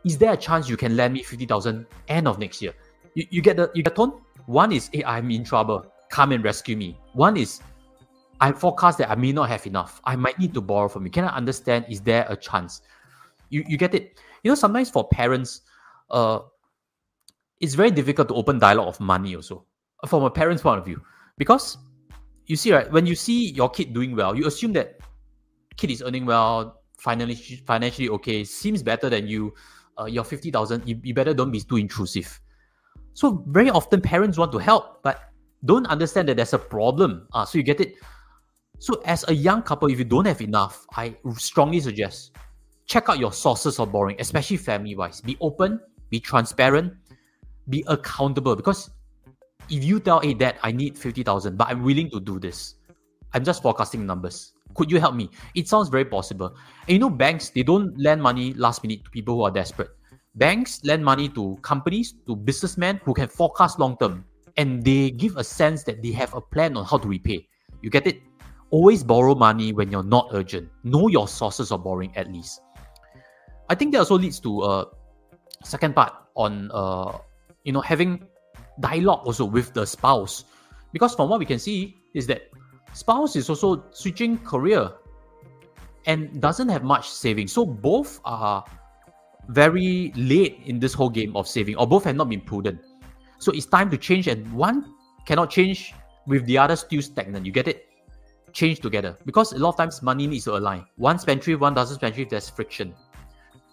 Is 0.06 0.20
there 0.20 0.34
a 0.34 0.38
chance 0.38 0.70
you 0.70 0.78
can 0.78 0.96
lend 0.96 1.16
me 1.16 1.24
fifty 1.24 1.48
thousand 1.48 1.88
end 2.08 2.28
of 2.28 2.38
next 2.38 2.62
year? 2.62 2.78
You, 3.16 3.26
you 3.32 3.42
get 3.42 3.58
the 3.58 3.72
you 3.74 3.82
get 3.82 3.96
tone. 3.96 4.22
One 4.46 4.72
is 4.72 4.92
hey, 4.94 5.04
I'm 5.04 5.32
in 5.32 5.44
trouble. 5.44 5.88
Come 6.10 6.34
and 6.34 6.44
rescue 6.44 6.78
me. 6.78 7.00
One 7.14 7.36
is 7.36 7.62
I 8.42 8.52
forecast 8.52 8.98
that 8.98 9.10
I 9.10 9.16
may 9.16 9.32
not 9.32 9.50
have 9.50 9.66
enough. 9.68 10.02
I 10.04 10.16
might 10.16 10.40
need 10.40 10.54
to 10.56 10.62
borrow 10.62 10.90
from 10.90 11.06
you. 11.06 11.12
Can 11.12 11.24
I 11.24 11.36
understand? 11.36 11.86
Is 11.88 12.02
there 12.02 12.26
a 12.28 12.36
chance? 12.36 12.82
You 13.50 13.64
you 13.68 13.78
get 13.78 13.94
it? 13.94 14.20
You 14.44 14.52
know, 14.52 14.56
sometimes 14.56 14.90
for 14.90 15.08
parents, 15.08 15.62
uh, 16.10 16.40
it's 17.62 17.76
very 17.76 17.92
difficult 17.92 18.28
to 18.28 18.34
open 18.34 18.60
dialogue 18.60 18.88
of 18.88 19.00
money 19.00 19.36
also 19.36 19.64
from 20.08 20.24
a 20.24 20.30
parent's 20.30 20.64
point 20.64 20.80
of 20.80 20.86
view 20.86 21.00
because 21.38 21.78
you 22.48 22.56
see 22.56 22.74
right 22.74 22.92
when 22.92 23.06
you 23.06 23.16
see 23.16 23.52
your 23.52 23.70
kid 23.70 23.94
doing 23.94 24.16
well 24.16 24.36
you 24.36 24.48
assume 24.48 24.74
that 24.74 25.00
kid 25.78 25.92
is 25.92 26.02
earning 26.02 26.26
well 26.26 26.82
financially 26.98 27.36
financially 27.66 28.10
okay 28.10 28.44
seems 28.44 28.82
better 28.84 29.10
than 29.10 29.28
you 29.28 29.54
uh, 30.00 30.06
your 30.06 30.24
50000 30.24 30.88
you, 30.88 31.00
you 31.04 31.14
better 31.14 31.34
don't 31.34 31.52
be 31.52 31.62
too 31.62 31.78
intrusive 31.78 32.42
so 33.14 33.44
very 33.48 33.70
often 33.70 34.02
parents 34.02 34.38
want 34.38 34.52
to 34.52 34.58
help 34.58 35.04
but 35.04 35.30
don't 35.66 35.86
understand 35.88 36.28
that 36.28 36.36
there's 36.36 36.54
a 36.54 36.60
problem 36.60 37.28
uh, 37.34 37.46
so 37.46 37.58
you 37.58 37.64
get 37.64 37.80
it 37.80 37.96
so 38.82 38.98
as 39.06 39.22
a 39.30 39.34
young 39.34 39.62
couple 39.62 39.86
if 39.94 40.02
you 40.02 40.06
don't 40.06 40.26
have 40.26 40.42
enough 40.42 40.86
i 40.98 41.14
strongly 41.38 41.80
suggest 41.80 42.34
check 42.90 43.08
out 43.10 43.20
your 43.22 43.32
sources 43.32 43.78
of 43.78 43.92
borrowing 43.92 44.18
especially 44.20 44.58
family 44.58 44.96
wise 44.96 45.22
be 45.22 45.38
open 45.40 45.80
be 46.10 46.20
transparent 46.20 46.92
be 47.70 47.84
accountable. 47.88 48.56
Because 48.56 48.90
if 49.70 49.84
you 49.84 50.00
tell 50.00 50.20
hey 50.20 50.34
dad 50.34 50.56
i 50.64 50.72
need 50.72 50.98
50000 50.98 51.58
but 51.58 51.68
i'm 51.70 51.84
willing 51.84 52.10
to 52.10 52.20
do 52.20 52.40
this 52.40 52.76
i'm 53.34 53.44
just 53.44 53.62
forecasting 53.62 54.06
numbers. 54.06 54.54
Could 54.74 54.90
you 54.90 55.02
help 55.02 55.16
me? 55.16 55.30
It 55.54 55.68
sounds 55.68 55.90
very 55.90 56.06
possible. 56.06 56.56
And 56.88 56.90
you 56.90 57.00
know 57.00 57.10
banks 57.10 57.50
they 57.50 57.62
don't 57.62 57.98
lend 58.00 58.22
money 58.22 58.54
last 58.54 58.84
minute 58.84 59.04
to 59.04 59.12
people 59.12 59.36
who 59.36 59.44
are 59.44 59.52
desperate. 59.52 59.90
Banks 60.36 60.80
lend 60.86 61.04
money 61.04 61.28
to 61.30 61.58
companies 61.62 62.14
to 62.26 62.38
businessmen 62.38 63.02
who 63.04 63.14
can 63.14 63.28
forecast 63.28 63.80
long 63.80 63.98
term. 63.98 64.24
And 64.56 64.84
they 64.84 65.12
give 65.12 65.36
a 65.36 65.44
sense 65.44 65.84
that 65.84 66.02
they 66.02 66.12
have 66.12 66.34
a 66.34 66.40
plan 66.40 66.78
on 66.78 66.86
how 66.86 66.98
to 67.00 67.08
repay. 67.08 67.48
You 67.82 67.90
get 67.90 68.08
it 68.08 68.22
always 68.72 69.04
borrow 69.04 69.36
money 69.36 69.74
when 69.74 69.92
you're 69.92 70.04
not 70.04 70.30
urgent. 70.32 70.70
Know 70.84 71.08
your 71.08 71.28
sources 71.28 71.72
of 71.72 71.84
borrowing 71.84 72.16
at 72.18 72.32
least. 72.32 72.62
I 73.70 73.76
think 73.76 73.92
that 73.94 74.00
also 74.00 74.18
leads 74.18 74.40
to 74.42 74.64
a 74.64 74.86
second 75.64 75.96
part 75.96 76.14
on 76.36 76.72
uh, 76.74 77.18
you 77.64 77.72
know 77.72 77.82
having 77.82 78.28
dialogue 78.80 79.28
also 79.28 79.46
with 79.46 79.74
the 79.74 79.86
spouse. 79.86 80.46
Because 80.92 81.16
from 81.16 81.30
what 81.30 81.40
we 81.40 81.46
can 81.46 81.60
see 81.60 81.96
is 82.14 82.28
that 82.28 82.50
spouse 82.94 83.36
is 83.36 83.50
also 83.50 83.84
switching 83.92 84.38
career 84.40 84.92
and 86.06 86.42
doesn't 86.42 86.68
have 86.70 86.84
much 86.84 87.10
saving. 87.10 87.48
So 87.48 87.66
both 87.66 88.20
are 88.26 88.66
very 89.50 90.12
late 90.16 90.60
in 90.66 90.80
this 90.80 90.94
whole 90.94 91.10
game 91.10 91.36
of 91.36 91.48
saving 91.48 91.76
or 91.76 91.88
both 91.88 92.04
have 92.06 92.16
not 92.16 92.30
been 92.30 92.42
prudent. 92.42 92.80
So 93.40 93.52
it's 93.52 93.66
time 93.66 93.90
to 93.92 93.98
change 93.98 94.28
and 94.28 94.52
one 94.54 94.94
cannot 95.26 95.50
change 95.50 95.94
with 96.28 96.46
the 96.46 96.58
other 96.58 96.76
still 96.76 97.02
stagnant. 97.02 97.46
You 97.46 97.52
get 97.52 97.68
it 97.68 97.91
change 98.54 98.80
together 98.80 99.18
because 99.26 99.54
a 99.54 99.58
lot 99.58 99.70
of 99.70 99.78
times 99.78 100.02
money 100.02 100.28
needs 100.28 100.46
to 100.46 100.56
align 100.58 100.86
one 100.98 101.18
spendthrift 101.18 101.60
one 101.60 101.74
doesn't 101.74 101.96
spendthrift 101.96 102.30
there's 102.30 102.50
friction 102.50 102.94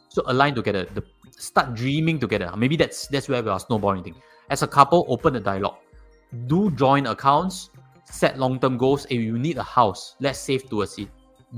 so 0.09 0.23
align 0.27 0.55
together 0.55 0.87
the 0.95 1.03
start 1.39 1.75
dreaming 1.75 2.19
together. 2.19 2.53
Maybe 2.57 2.77
that's 2.77 3.07
that's 3.07 3.29
where 3.29 3.43
we 3.43 3.51
are 3.51 3.61
snowballing 3.61 4.05
thing. 4.05 4.17
As 4.51 4.63
a 4.63 4.67
couple, 4.67 5.07
open 5.09 5.35
the 5.35 5.41
dialogue. 5.41 5.77
Do 6.47 6.71
joint 6.73 7.07
accounts, 7.07 7.71
set 8.05 8.39
long-term 8.39 8.77
goals. 8.77 9.07
If 9.09 9.21
you 9.21 9.39
need 9.39 9.57
a 9.57 9.63
house, 9.63 10.17
let's 10.21 10.39
save 10.39 10.69
towards 10.69 10.99
it. 10.99 11.09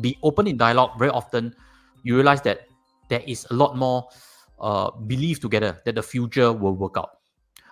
Be 0.00 0.18
open 0.22 0.46
in 0.46 0.56
dialogue. 0.56 0.98
Very 0.98 1.10
often, 1.10 1.54
you 2.02 2.14
realize 2.14 2.42
that 2.42 2.68
there 3.08 3.22
is 3.26 3.46
a 3.50 3.54
lot 3.54 3.76
more 3.76 4.08
uh, 4.60 4.90
belief 4.90 5.40
together 5.40 5.80
that 5.84 5.94
the 5.94 6.02
future 6.02 6.52
will 6.52 6.74
work 6.74 6.96
out. 6.96 7.10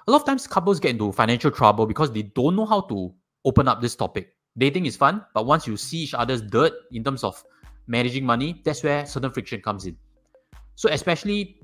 A 0.07 0.11
lot 0.11 0.23
of 0.23 0.27
times, 0.27 0.47
couples 0.47 0.81
get 0.81 0.93
into 0.93 1.13
financial 1.13 1.51
trouble 1.51 1.87
because 1.87 2.13
they 2.13 2.23
don't 2.23 2.57
know 2.57 2.67
how 2.67 2.81
to 2.83 3.13
open 3.45 3.69
up 3.69 3.81
this 3.81 3.95
topic. 3.95 4.35
Dating 4.57 4.87
is 4.87 4.97
fun, 4.97 5.25
but 5.35 5.47
once 5.47 5.67
you 5.67 5.77
see 5.77 5.99
each 5.99 6.15
other's 6.15 6.43
dirt 6.43 6.73
in 6.93 7.05
terms 7.05 7.23
of 7.23 7.43
managing 7.87 8.25
money, 8.25 8.61
that's 8.65 8.83
where 8.83 9.07
certain 9.07 9.31
friction 9.31 9.61
comes 9.61 9.87
in. 9.87 9.97
So, 10.75 10.89
especially 10.91 11.61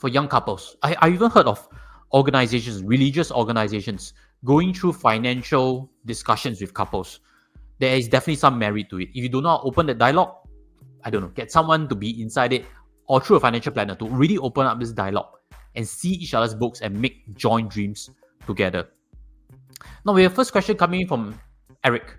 for 0.00 0.08
young 0.08 0.28
couples. 0.28 0.76
I, 0.82 0.96
I 1.00 1.08
even 1.10 1.30
heard 1.30 1.46
of 1.46 1.68
organizations, 2.12 2.82
religious 2.82 3.30
organizations, 3.30 4.14
going 4.44 4.72
through 4.72 4.94
financial 4.94 5.90
discussions 6.06 6.60
with 6.60 6.72
couples. 6.72 7.20
There 7.78 7.94
is 7.94 8.08
definitely 8.08 8.36
some 8.36 8.58
merit 8.58 8.88
to 8.90 9.00
it. 9.00 9.10
If 9.10 9.22
you 9.22 9.28
do 9.28 9.42
not 9.42 9.60
open 9.64 9.86
the 9.86 9.94
dialogue, 9.94 10.34
I 11.04 11.10
don't 11.10 11.20
know, 11.20 11.28
get 11.28 11.52
someone 11.52 11.88
to 11.88 11.94
be 11.94 12.20
inside 12.22 12.52
it 12.52 12.64
or 13.06 13.20
through 13.20 13.36
a 13.36 13.40
financial 13.40 13.72
planner 13.72 13.94
to 13.96 14.08
really 14.08 14.38
open 14.38 14.66
up 14.66 14.80
this 14.80 14.92
dialogue 14.92 15.36
and 15.74 15.86
see 15.86 16.12
each 16.12 16.32
other's 16.34 16.54
books 16.54 16.80
and 16.80 16.98
make 16.98 17.36
joint 17.36 17.70
dreams 17.70 18.10
together. 18.46 18.88
Now 20.04 20.14
we 20.14 20.22
have 20.22 20.34
first 20.34 20.52
question 20.52 20.76
coming 20.76 21.06
from 21.06 21.38
Eric. 21.84 22.16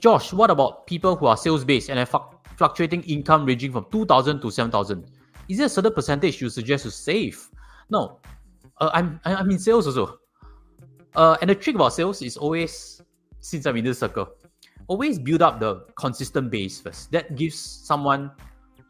Josh, 0.00 0.32
what 0.32 0.50
about 0.50 0.86
people 0.86 1.16
who 1.16 1.26
are 1.26 1.36
sales 1.36 1.64
based 1.64 1.88
and 1.88 1.98
have 1.98 2.14
fluctuating 2.56 3.02
income 3.02 3.44
ranging 3.44 3.72
from 3.72 3.86
2000 3.90 4.40
to 4.40 4.50
7000? 4.50 5.06
Is 5.48 5.58
there 5.58 5.66
a 5.66 5.68
certain 5.68 5.92
percentage 5.92 6.40
you 6.40 6.48
suggest 6.48 6.84
to 6.84 6.90
save? 6.90 7.48
No, 7.90 8.20
uh, 8.80 8.90
I'm 8.94 9.20
I'm 9.24 9.50
in 9.50 9.58
sales 9.58 9.86
also. 9.86 10.18
Uh, 11.14 11.36
and 11.40 11.50
the 11.50 11.54
trick 11.54 11.76
about 11.76 11.92
sales 11.92 12.22
is 12.22 12.36
always, 12.36 13.02
since 13.40 13.66
I'm 13.66 13.76
in 13.76 13.84
this 13.84 13.98
circle, 13.98 14.28
always 14.86 15.18
build 15.18 15.42
up 15.42 15.60
the 15.60 15.84
consistent 15.96 16.50
base 16.50 16.80
first. 16.80 17.12
That 17.12 17.36
gives 17.36 17.58
someone 17.58 18.30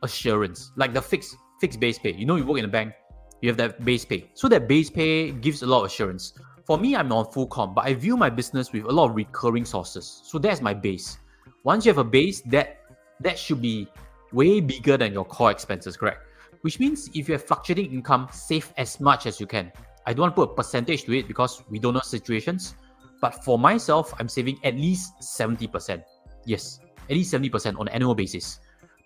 assurance, 0.02 0.72
like 0.76 0.92
the 0.92 1.02
fixed 1.02 1.36
fixed 1.60 1.80
base 1.80 1.98
pay. 1.98 2.12
You 2.12 2.26
know, 2.26 2.36
you 2.36 2.44
work 2.46 2.58
in 2.58 2.64
a 2.64 2.68
bank, 2.68 2.94
you 3.40 3.48
have 3.48 3.56
that 3.56 3.84
base 3.84 4.04
pay. 4.04 4.30
So 4.34 4.48
that 4.48 4.68
base 4.68 4.90
pay 4.90 5.30
gives 5.30 5.62
a 5.62 5.66
lot 5.66 5.80
of 5.80 5.86
assurance. 5.86 6.34
For 6.72 6.78
me, 6.78 6.96
I'm 6.96 7.12
on 7.12 7.30
full 7.30 7.48
comp, 7.48 7.74
but 7.74 7.84
I 7.84 7.92
view 7.92 8.16
my 8.16 8.30
business 8.30 8.72
with 8.72 8.86
a 8.86 8.90
lot 8.90 9.10
of 9.10 9.14
recurring 9.14 9.66
sources. 9.66 10.22
So 10.24 10.38
that's 10.38 10.62
my 10.62 10.72
base. 10.72 11.18
Once 11.64 11.84
you 11.84 11.90
have 11.90 11.98
a 11.98 12.02
base, 12.18 12.40
that 12.46 12.78
that 13.20 13.38
should 13.38 13.60
be 13.60 13.88
way 14.32 14.58
bigger 14.60 14.96
than 14.96 15.12
your 15.12 15.26
core 15.26 15.50
expenses, 15.50 15.98
correct? 15.98 16.24
Which 16.62 16.80
means 16.80 17.10
if 17.12 17.28
you 17.28 17.34
have 17.34 17.44
fluctuating 17.44 17.92
income, 17.92 18.28
save 18.32 18.72
as 18.78 19.00
much 19.00 19.26
as 19.26 19.38
you 19.38 19.46
can. 19.46 19.70
I 20.06 20.14
don't 20.14 20.22
want 20.22 20.32
to 20.32 20.46
put 20.46 20.52
a 20.52 20.54
percentage 20.54 21.04
to 21.04 21.12
it 21.12 21.28
because 21.28 21.62
we 21.68 21.78
don't 21.78 21.92
know 21.92 22.00
situations. 22.00 22.74
But 23.20 23.44
for 23.44 23.58
myself, 23.58 24.14
I'm 24.18 24.30
saving 24.30 24.58
at 24.64 24.74
least 24.74 25.12
70%. 25.20 26.02
Yes, 26.46 26.80
at 27.10 27.14
least 27.14 27.34
70% 27.34 27.78
on 27.78 27.88
an 27.88 27.92
annual 27.92 28.14
basis. 28.14 28.60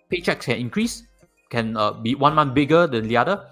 Paychecks 0.09 0.43
can 0.43 0.57
increase, 0.57 1.03
can 1.49 1.75
uh, 1.75 1.91
be 1.91 2.15
one 2.15 2.33
month 2.33 2.53
bigger 2.53 2.87
than 2.87 3.09
the 3.09 3.17
other, 3.17 3.45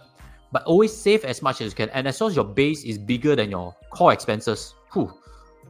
but 0.55 0.63
always 0.63 0.95
save 0.95 1.25
as 1.25 1.41
much 1.41 1.59
as 1.59 1.71
you 1.71 1.75
can. 1.75 1.89
And 1.89 2.07
as 2.07 2.21
long 2.21 2.29
as 2.29 2.35
your 2.38 2.45
base 2.45 2.85
is 2.85 2.97
bigger 2.97 3.35
than 3.35 3.51
your 3.51 3.75
core 3.89 4.13
expenses, 4.13 4.74
whew, 4.93 5.12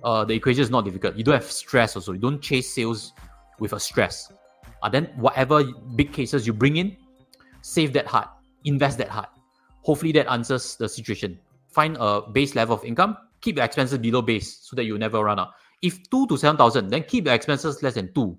uh, 0.03 0.23
the 0.23 0.35
equation 0.35 0.61
is 0.61 0.69
not 0.69 0.85
difficult. 0.85 1.15
You 1.15 1.23
don't 1.23 1.33
have 1.33 1.51
stress 1.51 1.95
also. 1.95 2.13
You 2.13 2.19
don't 2.19 2.39
chase 2.39 2.71
sales 2.71 3.11
with 3.57 3.73
a 3.73 3.79
stress. 3.79 4.31
Uh, 4.83 4.89
then 4.89 5.05
whatever 5.15 5.63
big 5.95 6.13
cases 6.13 6.45
you 6.45 6.53
bring 6.53 6.77
in, 6.77 6.95
save 7.63 7.93
that 7.93 8.05
hard, 8.05 8.27
invest 8.65 8.99
that 8.99 9.09
hard. 9.09 9.25
Hopefully 9.81 10.11
that 10.11 10.29
answers 10.31 10.75
the 10.75 10.87
situation. 10.87 11.39
Find 11.71 11.97
a 11.99 12.21
base 12.21 12.53
level 12.53 12.75
of 12.75 12.85
income, 12.85 13.17
keep 13.41 13.55
your 13.55 13.65
expenses 13.65 13.97
below 13.97 14.21
base 14.21 14.59
so 14.69 14.75
that 14.75 14.83
you 14.83 14.99
never 14.99 15.23
run 15.23 15.39
out. 15.39 15.49
If 15.81 16.07
two 16.11 16.27
to 16.27 16.37
seven 16.37 16.57
thousand, 16.57 16.89
then 16.89 17.05
keep 17.07 17.25
your 17.25 17.33
expenses 17.33 17.81
less 17.81 17.95
than 17.95 18.13
two. 18.13 18.37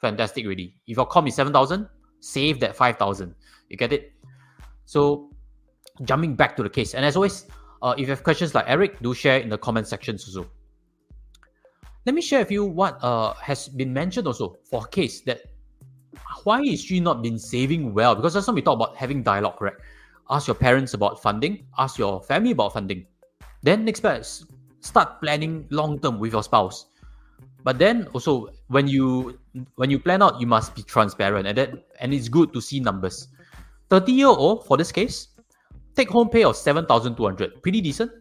Fantastic, 0.00 0.46
really. 0.46 0.76
If 0.86 0.96
your 0.96 1.06
com 1.06 1.26
is 1.26 1.34
seven 1.34 1.52
thousand, 1.52 1.88
save 2.20 2.60
that 2.60 2.76
five 2.76 2.98
thousand. 2.98 3.34
You 3.68 3.76
get 3.76 3.92
it? 3.92 4.12
So, 4.84 5.30
jumping 6.04 6.34
back 6.34 6.56
to 6.56 6.62
the 6.62 6.70
case, 6.70 6.94
and 6.94 7.04
as 7.04 7.16
always, 7.16 7.46
uh, 7.82 7.94
if 7.96 8.02
you 8.02 8.10
have 8.10 8.22
questions 8.22 8.54
like 8.54 8.64
Eric, 8.66 9.00
do 9.00 9.14
share 9.14 9.38
in 9.38 9.48
the 9.48 9.58
comment 9.58 9.86
sections 9.86 10.26
also. 10.26 10.48
Let 12.06 12.14
me 12.14 12.22
share 12.22 12.40
with 12.40 12.50
you 12.50 12.64
what 12.64 13.02
uh, 13.02 13.34
has 13.34 13.68
been 13.68 13.92
mentioned 13.92 14.26
also 14.26 14.56
for 14.64 14.86
case 14.86 15.20
that 15.22 15.42
why 16.44 16.62
is 16.62 16.82
she 16.82 17.00
not 17.00 17.22
been 17.22 17.38
saving 17.38 17.92
well? 17.92 18.14
Because 18.14 18.34
that's 18.34 18.46
when 18.46 18.54
we 18.54 18.62
talk 18.62 18.76
about 18.76 18.96
having 18.96 19.22
dialogue, 19.22 19.56
correct? 19.56 19.82
Ask 20.30 20.46
your 20.46 20.54
parents 20.54 20.94
about 20.94 21.20
funding, 21.22 21.66
ask 21.78 21.98
your 21.98 22.22
family 22.22 22.52
about 22.52 22.72
funding. 22.72 23.06
Then 23.62 23.84
next 23.84 24.00
part, 24.00 24.26
start 24.80 25.20
planning 25.20 25.66
long 25.70 25.98
term 26.00 26.18
with 26.18 26.32
your 26.32 26.42
spouse. 26.42 26.86
But 27.64 27.78
then 27.78 28.06
also 28.14 28.48
when 28.68 28.88
you 28.88 29.38
when 29.76 29.90
you 29.90 29.98
plan 29.98 30.22
out, 30.22 30.40
you 30.40 30.46
must 30.46 30.74
be 30.74 30.82
transparent 30.82 31.46
and 31.46 31.58
that 31.58 31.70
and 32.00 32.14
it's 32.14 32.28
good 32.28 32.52
to 32.52 32.60
see 32.60 32.80
numbers. 32.80 33.28
30 33.90 34.12
year 34.12 34.28
old 34.28 34.66
for 34.66 34.76
this 34.76 34.92
case, 34.92 35.28
take 35.98 36.08
home 36.08 36.28
pay 36.28 36.44
of 36.44 36.56
7,200, 36.56 37.62
pretty 37.62 37.80
decent. 37.80 38.12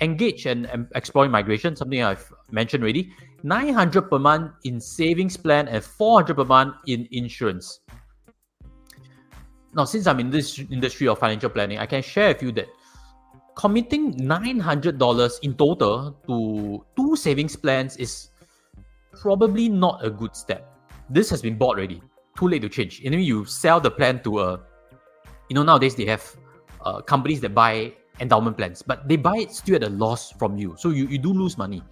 Engage 0.00 0.46
and, 0.46 0.66
and 0.66 0.88
migration, 1.30 1.76
something 1.76 2.02
I've 2.02 2.32
mentioned 2.50 2.82
already. 2.82 3.12
900 3.42 4.10
per 4.10 4.18
month 4.18 4.52
in 4.64 4.80
savings 4.80 5.36
plan 5.36 5.68
and 5.68 5.84
400 5.84 6.36
per 6.36 6.44
month 6.44 6.74
in 6.86 7.06
insurance. 7.12 7.80
Now, 9.74 9.84
since 9.84 10.06
I'm 10.06 10.18
in 10.18 10.30
this 10.30 10.58
industry 10.58 11.06
of 11.06 11.18
financial 11.18 11.50
planning, 11.50 11.78
I 11.78 11.86
can 11.86 12.02
share 12.02 12.28
with 12.28 12.42
you 12.42 12.52
that 12.52 12.66
committing 13.54 14.14
$900 14.14 15.38
in 15.42 15.54
total 15.54 16.18
to 16.26 16.84
two 16.96 17.14
savings 17.14 17.54
plans 17.54 17.96
is 17.98 18.30
probably 19.20 19.68
not 19.68 20.04
a 20.04 20.10
good 20.10 20.34
step. 20.34 20.66
This 21.08 21.30
has 21.30 21.42
been 21.42 21.56
bought 21.56 21.76
already. 21.76 22.02
Too 22.38 22.48
late 22.48 22.62
to 22.62 22.68
change. 22.68 23.02
Then 23.02 23.12
you 23.20 23.44
sell 23.44 23.80
the 23.80 23.90
plan 23.90 24.22
to 24.22 24.40
a, 24.40 24.60
you 25.48 25.54
know, 25.54 25.62
nowadays 25.62 25.94
they 25.94 26.06
have 26.06 26.24
uh, 26.84 27.00
companies 27.00 27.40
that 27.40 27.54
buy 27.54 27.92
endowment 28.20 28.56
plans, 28.56 28.82
but 28.82 29.08
they 29.08 29.16
buy 29.16 29.36
it 29.38 29.52
still 29.52 29.76
at 29.76 29.82
a 29.82 29.88
loss 29.90 30.32
from 30.32 30.56
you. 30.56 30.74
So 30.78 30.90
you, 30.90 31.06
you 31.06 31.18
do 31.18 31.32
lose 31.32 31.56
money 31.56 31.82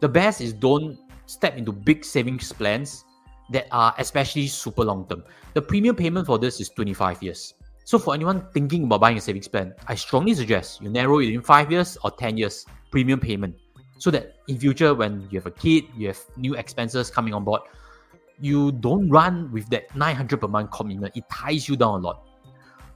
the 0.00 0.08
best 0.08 0.40
is 0.40 0.52
don't 0.52 0.98
step 1.26 1.56
into 1.56 1.72
big 1.72 2.04
savings 2.04 2.52
plans 2.52 3.04
that 3.50 3.66
are 3.70 3.94
especially 3.98 4.46
super 4.46 4.84
long 4.84 5.06
term. 5.08 5.24
The 5.54 5.62
premium 5.62 5.96
payment 5.96 6.26
for 6.26 6.38
this 6.38 6.60
is 6.60 6.68
25 6.70 7.22
years. 7.22 7.54
So 7.84 7.98
for 7.98 8.14
anyone 8.14 8.46
thinking 8.52 8.84
about 8.84 9.00
buying 9.00 9.16
a 9.16 9.20
savings 9.20 9.48
plan, 9.48 9.72
I 9.86 9.94
strongly 9.94 10.34
suggest 10.34 10.82
you 10.82 10.90
narrow 10.90 11.20
it 11.20 11.32
in 11.32 11.40
5 11.40 11.70
years 11.70 11.96
or 12.02 12.10
10 12.10 12.36
years 12.36 12.66
premium 12.90 13.20
payment 13.20 13.54
so 13.98 14.10
that 14.10 14.34
in 14.48 14.58
future 14.58 14.94
when 14.94 15.26
you 15.30 15.38
have 15.38 15.46
a 15.46 15.50
kid, 15.50 15.84
you 15.96 16.08
have 16.08 16.20
new 16.36 16.54
expenses 16.54 17.10
coming 17.10 17.32
on 17.32 17.44
board, 17.44 17.62
you 18.40 18.72
don't 18.72 19.08
run 19.08 19.50
with 19.52 19.68
that 19.70 19.94
900 19.96 20.40
per 20.40 20.48
month 20.48 20.70
commitment. 20.72 21.16
It 21.16 21.24
ties 21.30 21.68
you 21.68 21.76
down 21.76 22.00
a 22.00 22.02
lot. 22.02 22.26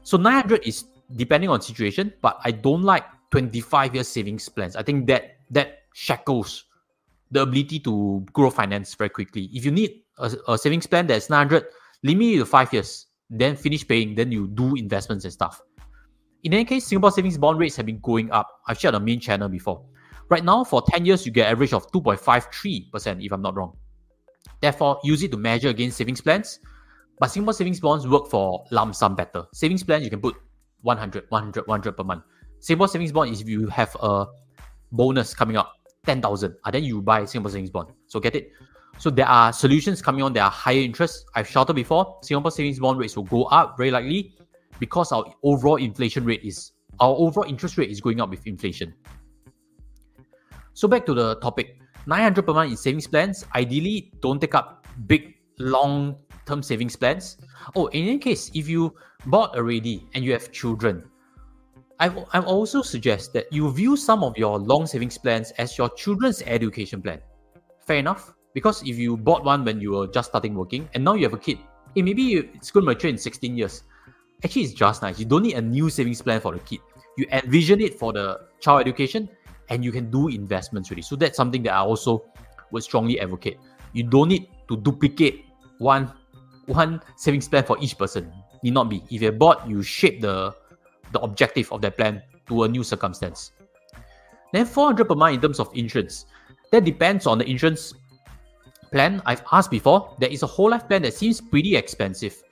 So 0.03 0.17
900 0.17 0.67
is 0.67 0.85
depending 1.17 1.51
on 1.51 1.61
situation, 1.61 2.13
but 2.23 2.39
I 2.45 2.51
don't 2.51 2.83
like 2.83 3.05
25 3.31 3.95
year 3.95 4.05
savings 4.05 4.49
plans. 4.49 4.77
I 4.77 4.83
think 4.83 5.07
that 5.07 5.37
that 5.51 5.85
shackles 5.95 6.65
the 7.31 7.43
ability 7.43 7.81
to 7.81 8.25
grow 8.33 8.51
finance 8.51 8.95
very 8.95 9.11
quickly. 9.11 9.51
If 9.53 9.65
you 9.65 9.71
need 9.71 10.03
a, 10.19 10.33
a 10.49 10.59
savings 10.59 10.87
plan 10.87 11.07
that's 11.07 11.31
900, 11.31 11.67
limit 12.03 12.27
it 12.27 12.39
to 12.39 12.47
five 12.47 12.73
years, 12.73 13.07
then 13.29 13.57
finish 13.57 13.87
paying, 13.87 14.15
then 14.15 14.33
you 14.33 14.49
do 14.49 14.75
investments 14.75 15.25
and 15.25 15.33
stuff. 15.33 15.61
In 16.43 16.55
any 16.55 16.65
case, 16.65 16.87
Singapore 16.87 17.13
savings 17.13 17.39
bond 17.39 17.59
rates 17.59 17.77
have 17.77 17.87
been 17.87 18.01
going 18.01 18.31
up. 18.33 18.49
I've 18.67 18.79
shared 18.79 18.95
on 18.95 19.05
main 19.05 19.21
channel 19.21 19.49
before. 19.49 19.85
Right 20.29 20.45
now, 20.45 20.65
for 20.65 20.83
10 20.83 21.05
years, 21.05 21.27
you 21.27 21.33
get 21.33 21.51
average 21.51 21.73
of 21.73 21.91
2.53%, 21.93 23.25
if 23.25 23.33
I'm 23.33 23.43
not 23.43 23.57
wrong. 23.57 23.77
Therefore, 24.61 25.01
use 25.05 25.23
it 25.23 25.31
to 25.33 25.37
measure 25.37 25.69
against 25.69 25.99
savings 25.99 26.21
plans. 26.21 26.61
But 27.19 27.29
Singapore 27.29 27.53
savings 27.53 27.81
bonds 27.81 28.09
work 28.09 28.29
for 28.29 28.65
lump 28.71 28.95
sum 28.95 29.15
better. 29.15 29.45
Savings 29.53 29.85
plan, 29.85 30.03
you 30.03 30.09
can 30.11 30.21
put 30.21 30.37
100, 30.83 31.25
100, 31.29 31.67
100 31.67 31.97
per 31.97 32.05
month. 32.05 32.25
Singapore 32.59 32.89
savings 32.89 33.13
bond 33.13 33.33
is 33.33 33.41
if 33.41 33.49
you 33.49 33.67
have 33.69 33.97
a 34.03 34.27
bonus 34.93 35.35
coming 35.35 35.57
up 35.57 35.73
10,000, 36.07 36.51
and 36.51 36.59
ah, 36.65 36.71
then 36.71 36.85
you 36.85 37.03
buy 37.03 37.25
Singapore 37.25 37.51
savings 37.51 37.71
bond. 37.71 37.89
So 38.07 38.21
get 38.21 38.35
it? 38.35 38.53
So 38.99 39.11
there 39.11 39.29
are 39.29 39.53
solutions 39.53 40.03
coming 40.03 40.23
on 40.23 40.33
that 40.35 40.41
are 40.41 40.51
higher 40.51 40.81
interest. 40.81 41.25
I've 41.35 41.49
shouted 41.49 41.75
before, 41.75 42.19
Singapore 42.23 42.51
savings 42.51 42.79
bond 42.79 42.99
rates 42.99 43.17
will 43.17 43.25
go 43.25 43.45
up 43.45 43.77
very 43.77 43.91
likely 43.91 44.35
because 44.79 45.13
our 45.13 45.25
overall 45.43 45.77
inflation 45.77 46.25
rate 46.25 46.43
is, 46.43 46.73
our 47.01 47.15
overall 47.17 47.49
interest 47.49 47.79
rate 47.79 47.91
is 47.91 48.01
going 48.01 48.21
up 48.21 48.31
with 48.31 48.47
inflation. 48.47 48.95
So 50.75 50.89
back 50.89 51.07
to 51.07 51.15
the 51.15 51.37
topic, 51.37 51.79
900 52.07 52.47
per 52.47 52.53
month 52.53 52.71
in 52.71 52.77
savings 52.77 53.07
plans. 53.07 53.45
Ideally, 53.55 54.13
don't 54.21 54.41
take 54.41 54.55
up 54.55 54.87
big, 55.07 55.35
long-term 56.51 56.63
savings 56.63 56.97
plans. 56.97 57.39
Oh, 57.77 57.87
in 57.89 58.09
any 58.09 58.19
case, 58.19 58.51
if 58.55 58.69
you 58.69 58.95
bought 59.27 59.57
already 59.57 60.07
and 60.15 60.25
you 60.25 60.33
have 60.33 60.51
children, 60.53 61.05
I, 61.99 62.09
I 62.33 62.41
also 62.41 62.83
suggest 62.83 63.33
that 63.35 63.53
you 63.53 63.71
view 63.71 63.97
some 63.97 64.25
of 64.25 64.37
your 64.37 64.59
long 64.59 64.87
savings 64.87 65.19
plans 65.19 65.53
as 65.59 65.79
your 65.79 65.91
children's 65.91 66.43
education 66.43 67.03
plan. 67.03 67.21
Fair 67.87 67.99
enough? 67.99 68.35
Because 68.55 68.83
if 68.83 68.99
you 68.99 69.17
bought 69.17 69.45
one 69.45 69.65
when 69.65 69.81
you 69.81 69.93
were 69.93 70.07
just 70.09 70.31
starting 70.31 70.55
working 70.55 70.89
and 70.95 71.05
now 71.05 71.15
you 71.15 71.25
have 71.25 71.35
a 71.35 71.39
kid, 71.39 71.59
hey, 71.95 72.03
maybe 72.03 72.35
it's 72.37 72.71
going 72.71 72.85
to 72.85 72.93
mature 72.93 73.11
in 73.11 73.19
16 73.19 73.57
years. 73.57 73.85
Actually, 74.43 74.63
it's 74.63 74.73
just 74.73 75.03
nice. 75.03 75.19
You 75.19 75.27
don't 75.27 75.43
need 75.43 75.55
a 75.55 75.63
new 75.63 75.91
savings 75.91 76.23
plan 76.23 76.41
for 76.41 76.53
the 76.53 76.59
kid. 76.61 76.81
You 77.17 77.27
envision 77.31 77.81
it 77.81 77.99
for 77.99 78.13
the 78.13 78.41
child 78.61 78.81
education 78.81 79.29
and 79.69 79.85
you 79.85 79.93
can 79.93 80.11
do 80.11 80.29
investments 80.29 80.91
really. 80.91 81.03
So 81.03 81.17
that's 81.17 81.37
something 81.37 81.63
that 81.65 81.75
I 81.75 81.81
also 81.81 82.25
would 82.73 82.83
strongly 82.83 83.21
advocate. 83.21 83.59
You 83.93 84.05
don't 84.05 84.29
need 84.29 84.49
to 84.69 84.77
duplicate 84.77 85.45
one 85.79 86.13
one 86.71 87.03
savings 87.17 87.49
plan 87.49 87.65
for 87.65 87.77
each 87.81 87.99
person. 87.99 88.33
Need 88.63 88.75
not 88.75 88.89
be. 88.89 89.03
If 89.11 89.23
you're 89.23 89.33
bought, 89.33 89.69
you 89.69 89.83
shape 89.83 90.21
the 90.21 90.55
the 91.13 91.21
objective 91.21 91.73
of 91.73 91.83
that 91.83 91.97
plan 91.97 92.23
to 92.49 92.65
a 92.65 92.69
new 92.69 92.85
circumstance. 92.85 93.53
Then 94.53 94.67
400 94.67 95.09
per 95.09 95.15
month 95.15 95.35
in 95.35 95.41
terms 95.41 95.61
of 95.61 95.71
insurance. 95.75 96.27
That 96.71 96.85
depends 96.85 97.27
on 97.27 97.39
the 97.39 97.49
insurance 97.49 97.95
plan. 98.93 99.23
I've 99.27 99.43
asked 99.53 99.71
before, 99.71 100.15
there 100.19 100.31
is 100.31 100.43
a 100.43 100.47
whole 100.47 100.71
life 100.71 100.87
plan 100.87 101.03
that 101.03 101.15
seems 101.15 101.41
pretty 101.41 101.77
expensive. 101.77 102.43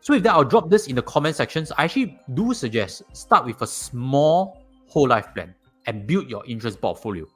So 0.00 0.14
with 0.14 0.22
that, 0.24 0.34
I'll 0.34 0.44
drop 0.44 0.70
this 0.70 0.86
in 0.86 0.96
the 0.96 1.02
comment 1.02 1.36
sections. 1.36 1.72
I 1.76 1.84
actually 1.84 2.18
do 2.34 2.54
suggest 2.54 3.02
start 3.12 3.44
with 3.44 3.60
a 3.62 3.66
small 3.66 4.62
whole 4.88 5.08
life 5.08 5.32
plan 5.34 5.54
and 5.86 6.06
build 6.06 6.28
your 6.28 6.44
insurance 6.46 6.76
portfolio. 6.76 7.26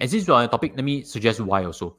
And 0.00 0.10
since 0.10 0.28
we're 0.28 0.34
on 0.34 0.42
the 0.42 0.48
topic, 0.48 0.72
let 0.76 0.84
me 0.84 1.02
suggest 1.02 1.40
why 1.40 1.64
also. 1.64 1.96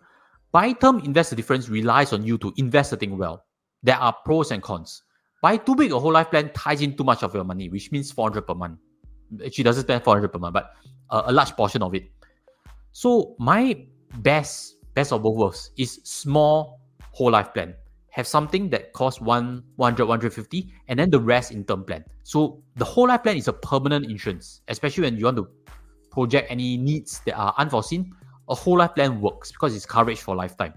Buy 0.51 0.73
term 0.73 0.99
invest 0.99 1.31
the 1.31 1.35
difference 1.35 1.67
relies 1.67 2.13
on 2.13 2.23
you 2.23 2.37
to 2.37 2.53
invest 2.57 2.91
the 2.91 2.97
thing 2.97 3.17
well. 3.17 3.43
There 3.83 3.95
are 3.95 4.15
pros 4.25 4.51
and 4.51 4.61
cons. 4.61 5.03
Buy 5.41 5.57
too 5.57 5.75
big 5.75 5.91
a 5.91 5.99
whole 5.99 6.13
life 6.13 6.31
plan 6.31 6.51
ties 6.53 6.81
in 6.81 6.97
too 6.97 7.03
much 7.03 7.23
of 7.23 7.33
your 7.33 7.43
money, 7.43 7.69
which 7.69 7.91
means 7.91 8.11
400 8.11 8.47
per 8.47 8.55
month. 8.55 8.79
She 9.51 9.61
doesn't 9.61 9.83
spend 9.83 10.03
400 10.03 10.29
per 10.29 10.39
month, 10.39 10.53
but 10.53 10.75
uh, 11.09 11.23
a 11.25 11.31
large 11.31 11.51
portion 11.55 11.83
of 11.83 11.93
it. 11.93 12.09
So 12.91 13.35
my 13.37 13.85
best, 14.19 14.77
best 14.93 15.11
of 15.11 15.21
both 15.21 15.35
worlds 15.35 15.71
is 15.77 15.99
small 16.03 16.81
whole 17.11 17.31
life 17.31 17.53
plan. 17.53 17.75
Have 18.09 18.25
something 18.25 18.69
that 18.71 18.93
costs 18.93 19.21
one 19.21 19.63
100, 19.75 20.05
150, 20.05 20.73
and 20.87 20.97
then 20.97 21.11
the 21.11 21.19
rest 21.19 21.51
in 21.51 21.63
term 21.63 21.83
plan. 21.83 22.03
So 22.23 22.63
the 22.75 22.85
whole 22.85 23.07
life 23.07 23.21
plan 23.21 23.37
is 23.37 23.47
a 23.47 23.53
permanent 23.53 24.05
insurance, 24.05 24.61
especially 24.67 25.03
when 25.03 25.17
you 25.17 25.25
want 25.25 25.37
to 25.37 25.47
project 26.09 26.49
any 26.49 26.77
needs 26.77 27.21
that 27.25 27.35
are 27.35 27.53
unforeseen. 27.57 28.11
A 28.49 28.55
whole 28.55 28.77
life 28.77 28.95
plan 28.95 29.21
works 29.21 29.51
because 29.51 29.75
it's 29.75 29.85
coverage 29.85 30.21
for 30.21 30.35
lifetime. 30.35 30.73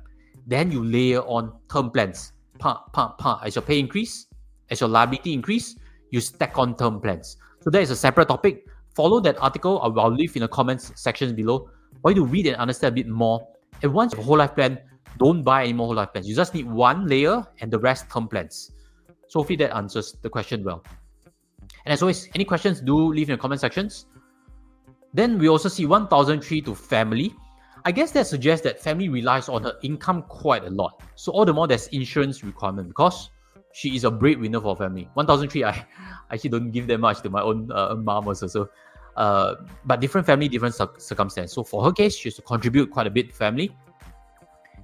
Then 0.47 0.71
you 0.71 0.85
layer 0.85 1.21
on 1.21 1.55
term 1.73 1.91
plans. 1.91 2.33
Pa, 2.61 2.85
pa, 2.93 3.09
pa. 3.19 3.41
As 3.45 3.57
your 3.57 3.63
pay 3.63 3.79
increase, 3.79 4.27
as 4.71 4.81
your 4.81 4.89
liability 4.89 5.33
increase, 5.33 5.77
you 6.11 6.21
stack 6.21 6.59
on 6.59 6.77
term 6.77 7.01
plans. 7.01 7.37
So 7.61 7.71
that 7.71 7.83
is 7.83 7.91
a 7.91 7.97
separate 7.97 8.29
topic. 8.29 8.67
Follow 8.95 9.21
that 9.21 9.41
article. 9.41 9.81
I'll 9.83 10.11
leave 10.11 10.37
in 10.37 10.43
the 10.43 10.49
comments 10.49 10.93
section 10.95 11.35
below 11.35 11.71
for 12.03 12.11
you 12.11 12.17
to 12.17 12.25
read 12.25 12.47
and 12.47 12.57
understand 12.57 12.93
a 12.93 12.95
bit 12.95 13.09
more. 13.09 13.47
And 13.83 13.93
once 13.93 14.13
you 14.13 14.19
have 14.19 14.25
a 14.25 14.27
whole 14.27 14.39
life 14.39 14.55
plan, 14.55 14.79
don't 15.19 15.43
buy 15.43 15.65
any 15.65 15.73
more 15.73 15.87
whole 15.87 15.97
life 15.97 16.13
plans. 16.13 16.29
You 16.29 16.37
just 16.37 16.55
need 16.55 16.67
one 16.71 17.07
layer 17.07 17.45
and 17.61 17.71
the 17.71 17.79
rest 17.79 18.11
term 18.11 18.29
plans. 18.29 18.73
So 19.29 19.41
hopefully 19.41 19.57
that 19.57 19.75
answers 19.75 20.17
the 20.23 20.29
question 20.29 20.65
well. 20.65 20.85
And 21.85 21.93
as 21.93 22.03
always, 22.03 22.29
any 22.35 22.45
questions, 22.45 22.81
do 22.81 23.13
leave 23.13 23.31
in 23.31 23.37
the 23.37 23.41
comment 23.41 23.61
sections. 23.61 24.07
Then 25.15 25.39
we 25.39 25.49
also 25.49 25.69
see 25.69 25.87
1003 25.87 26.63
to 26.63 26.75
family. 26.75 27.35
I 27.85 27.93
guess 27.93 28.11
that 28.13 28.27
suggests 28.27 28.65
that 28.65 28.81
family 28.81 29.09
relies 29.09 29.49
on 29.49 29.65
her 29.65 29.75
income 29.83 30.23
quite 30.23 30.65
a 30.65 30.71
lot. 30.71 31.03
So 31.15 31.33
all 31.33 31.45
the 31.45 31.53
more 31.53 31.67
there's 31.67 31.87
insurance 31.89 32.45
requirement 32.45 32.89
because 32.89 33.31
she 33.73 33.95
is 33.97 34.05
a 34.05 34.11
breadwinner 34.11 34.61
for 34.61 34.77
family. 34.77 35.09
1003, 35.15 35.65
I 35.65 35.87
actually 36.31 36.51
don't 36.51 36.71
give 36.71 36.87
that 36.89 36.99
much 36.99 37.23
to 37.23 37.31
my 37.31 37.43
own 37.43 37.71
uh, 37.73 37.95
mom 37.95 38.29
also. 38.29 38.47
So, 38.47 38.69
uh, 39.17 39.55
but 39.85 40.01
different 40.01 40.27
family, 40.27 40.49
different 40.49 40.75
circumstance. 40.99 41.53
So 41.53 41.63
for 41.63 41.85
her 41.85 41.93
case, 41.93 42.17
she 42.17 42.29
has 42.29 42.37
to 42.37 42.43
contribute 42.43 42.91
quite 42.91 43.07
a 43.07 43.11
bit 43.11 43.31
to 43.31 43.35
family. 43.35 43.75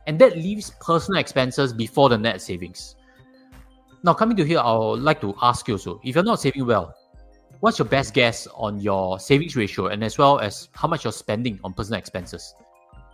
And 0.07 0.19
that 0.21 0.37
leaves 0.37 0.71
personal 0.81 1.21
expenses 1.21 1.73
before 1.73 2.09
the 2.09 2.19
net 2.19 2.41
savings. 2.41 2.95
Now, 4.05 4.15
coming 4.15 4.37
to 4.37 4.45
here, 4.45 4.61
I 4.61 4.73
would 4.73 5.01
like 5.01 5.21
to 5.23 5.35
ask 5.43 5.67
you 5.67 5.75
also, 5.75 6.01
if 6.05 6.15
you're 6.15 6.25
not 6.25 6.41
saving 6.41 6.65
well, 6.65 6.95
what's 7.61 7.79
your 7.79 7.89
best 7.89 8.15
guess 8.15 8.47
on 8.55 8.79
your 8.79 9.19
savings 9.19 9.57
ratio 9.57 9.87
and 9.87 10.05
as 10.05 10.17
well 10.17 10.39
as 10.39 10.69
how 10.73 10.87
much 10.87 11.03
you're 11.05 11.13
spending 11.13 11.59
on 11.65 11.73
personal 11.73 11.99
expenses? 11.99 12.55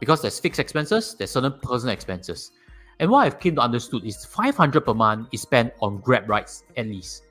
Because 0.02 0.21
there's 0.21 0.40
fixed 0.40 0.59
expenses, 0.59 1.14
there's 1.14 1.30
certain 1.30 1.54
personal 1.62 1.92
expenses. 1.92 2.50
And 2.99 3.09
what 3.09 3.25
I've 3.25 3.38
came 3.38 3.54
to 3.54 3.61
understood 3.61 4.04
is 4.04 4.25
500 4.25 4.80
per 4.80 4.94
month 4.94 5.28
is 5.30 5.42
spent 5.42 5.73
on 5.80 6.00
Grab 6.00 6.28
rides 6.28 6.64
at 6.76 6.87
least. 6.87 7.23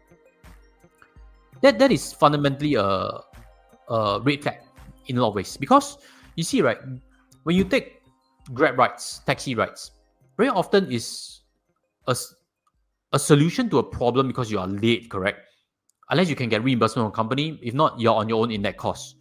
That 1.60 1.80
that 1.80 1.92
is 1.92 2.14
fundamentally 2.14 2.76
a, 2.76 3.20
a 3.90 4.22
red 4.24 4.44
flag 4.44 4.60
in 5.08 5.18
a 5.18 5.22
lot 5.22 5.30
of 5.32 5.36
ways 5.36 5.58
because 5.58 5.98
you 6.38 6.46
see, 6.46 6.62
right, 6.62 6.78
when 7.44 7.58
you 7.58 7.66
take 7.66 8.04
Grab 8.54 8.80
rides, 8.80 9.20
taxi 9.26 9.54
rides, 9.54 9.92
very 10.38 10.48
often 10.48 10.90
is 10.90 11.42
a, 12.08 12.16
a 13.12 13.20
solution 13.20 13.70
to 13.70 13.80
a 13.80 13.84
problem 13.84 14.28
because 14.28 14.50
you 14.50 14.60
are 14.60 14.68
late, 14.68 15.12
correct? 15.12 15.42
Unless 16.10 16.30
you 16.30 16.38
can 16.38 16.48
get 16.48 16.64
reimbursement 16.64 17.06
from 17.06 17.12
company, 17.12 17.60
if 17.62 17.74
not, 17.74 18.00
you're 18.00 18.16
on 18.16 18.30
your 18.30 18.42
own 18.42 18.50
in 18.50 18.62
that 18.62 18.78
cost. 18.78 19.18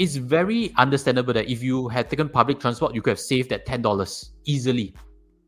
It's 0.00 0.16
very 0.16 0.72
understandable 0.78 1.34
that 1.34 1.52
if 1.52 1.62
you 1.62 1.86
had 1.88 2.08
taken 2.08 2.30
public 2.30 2.58
transport, 2.58 2.94
you 2.94 3.02
could 3.02 3.10
have 3.10 3.20
saved 3.20 3.50
that 3.50 3.66
ten 3.66 3.82
dollars 3.82 4.32
easily 4.46 4.94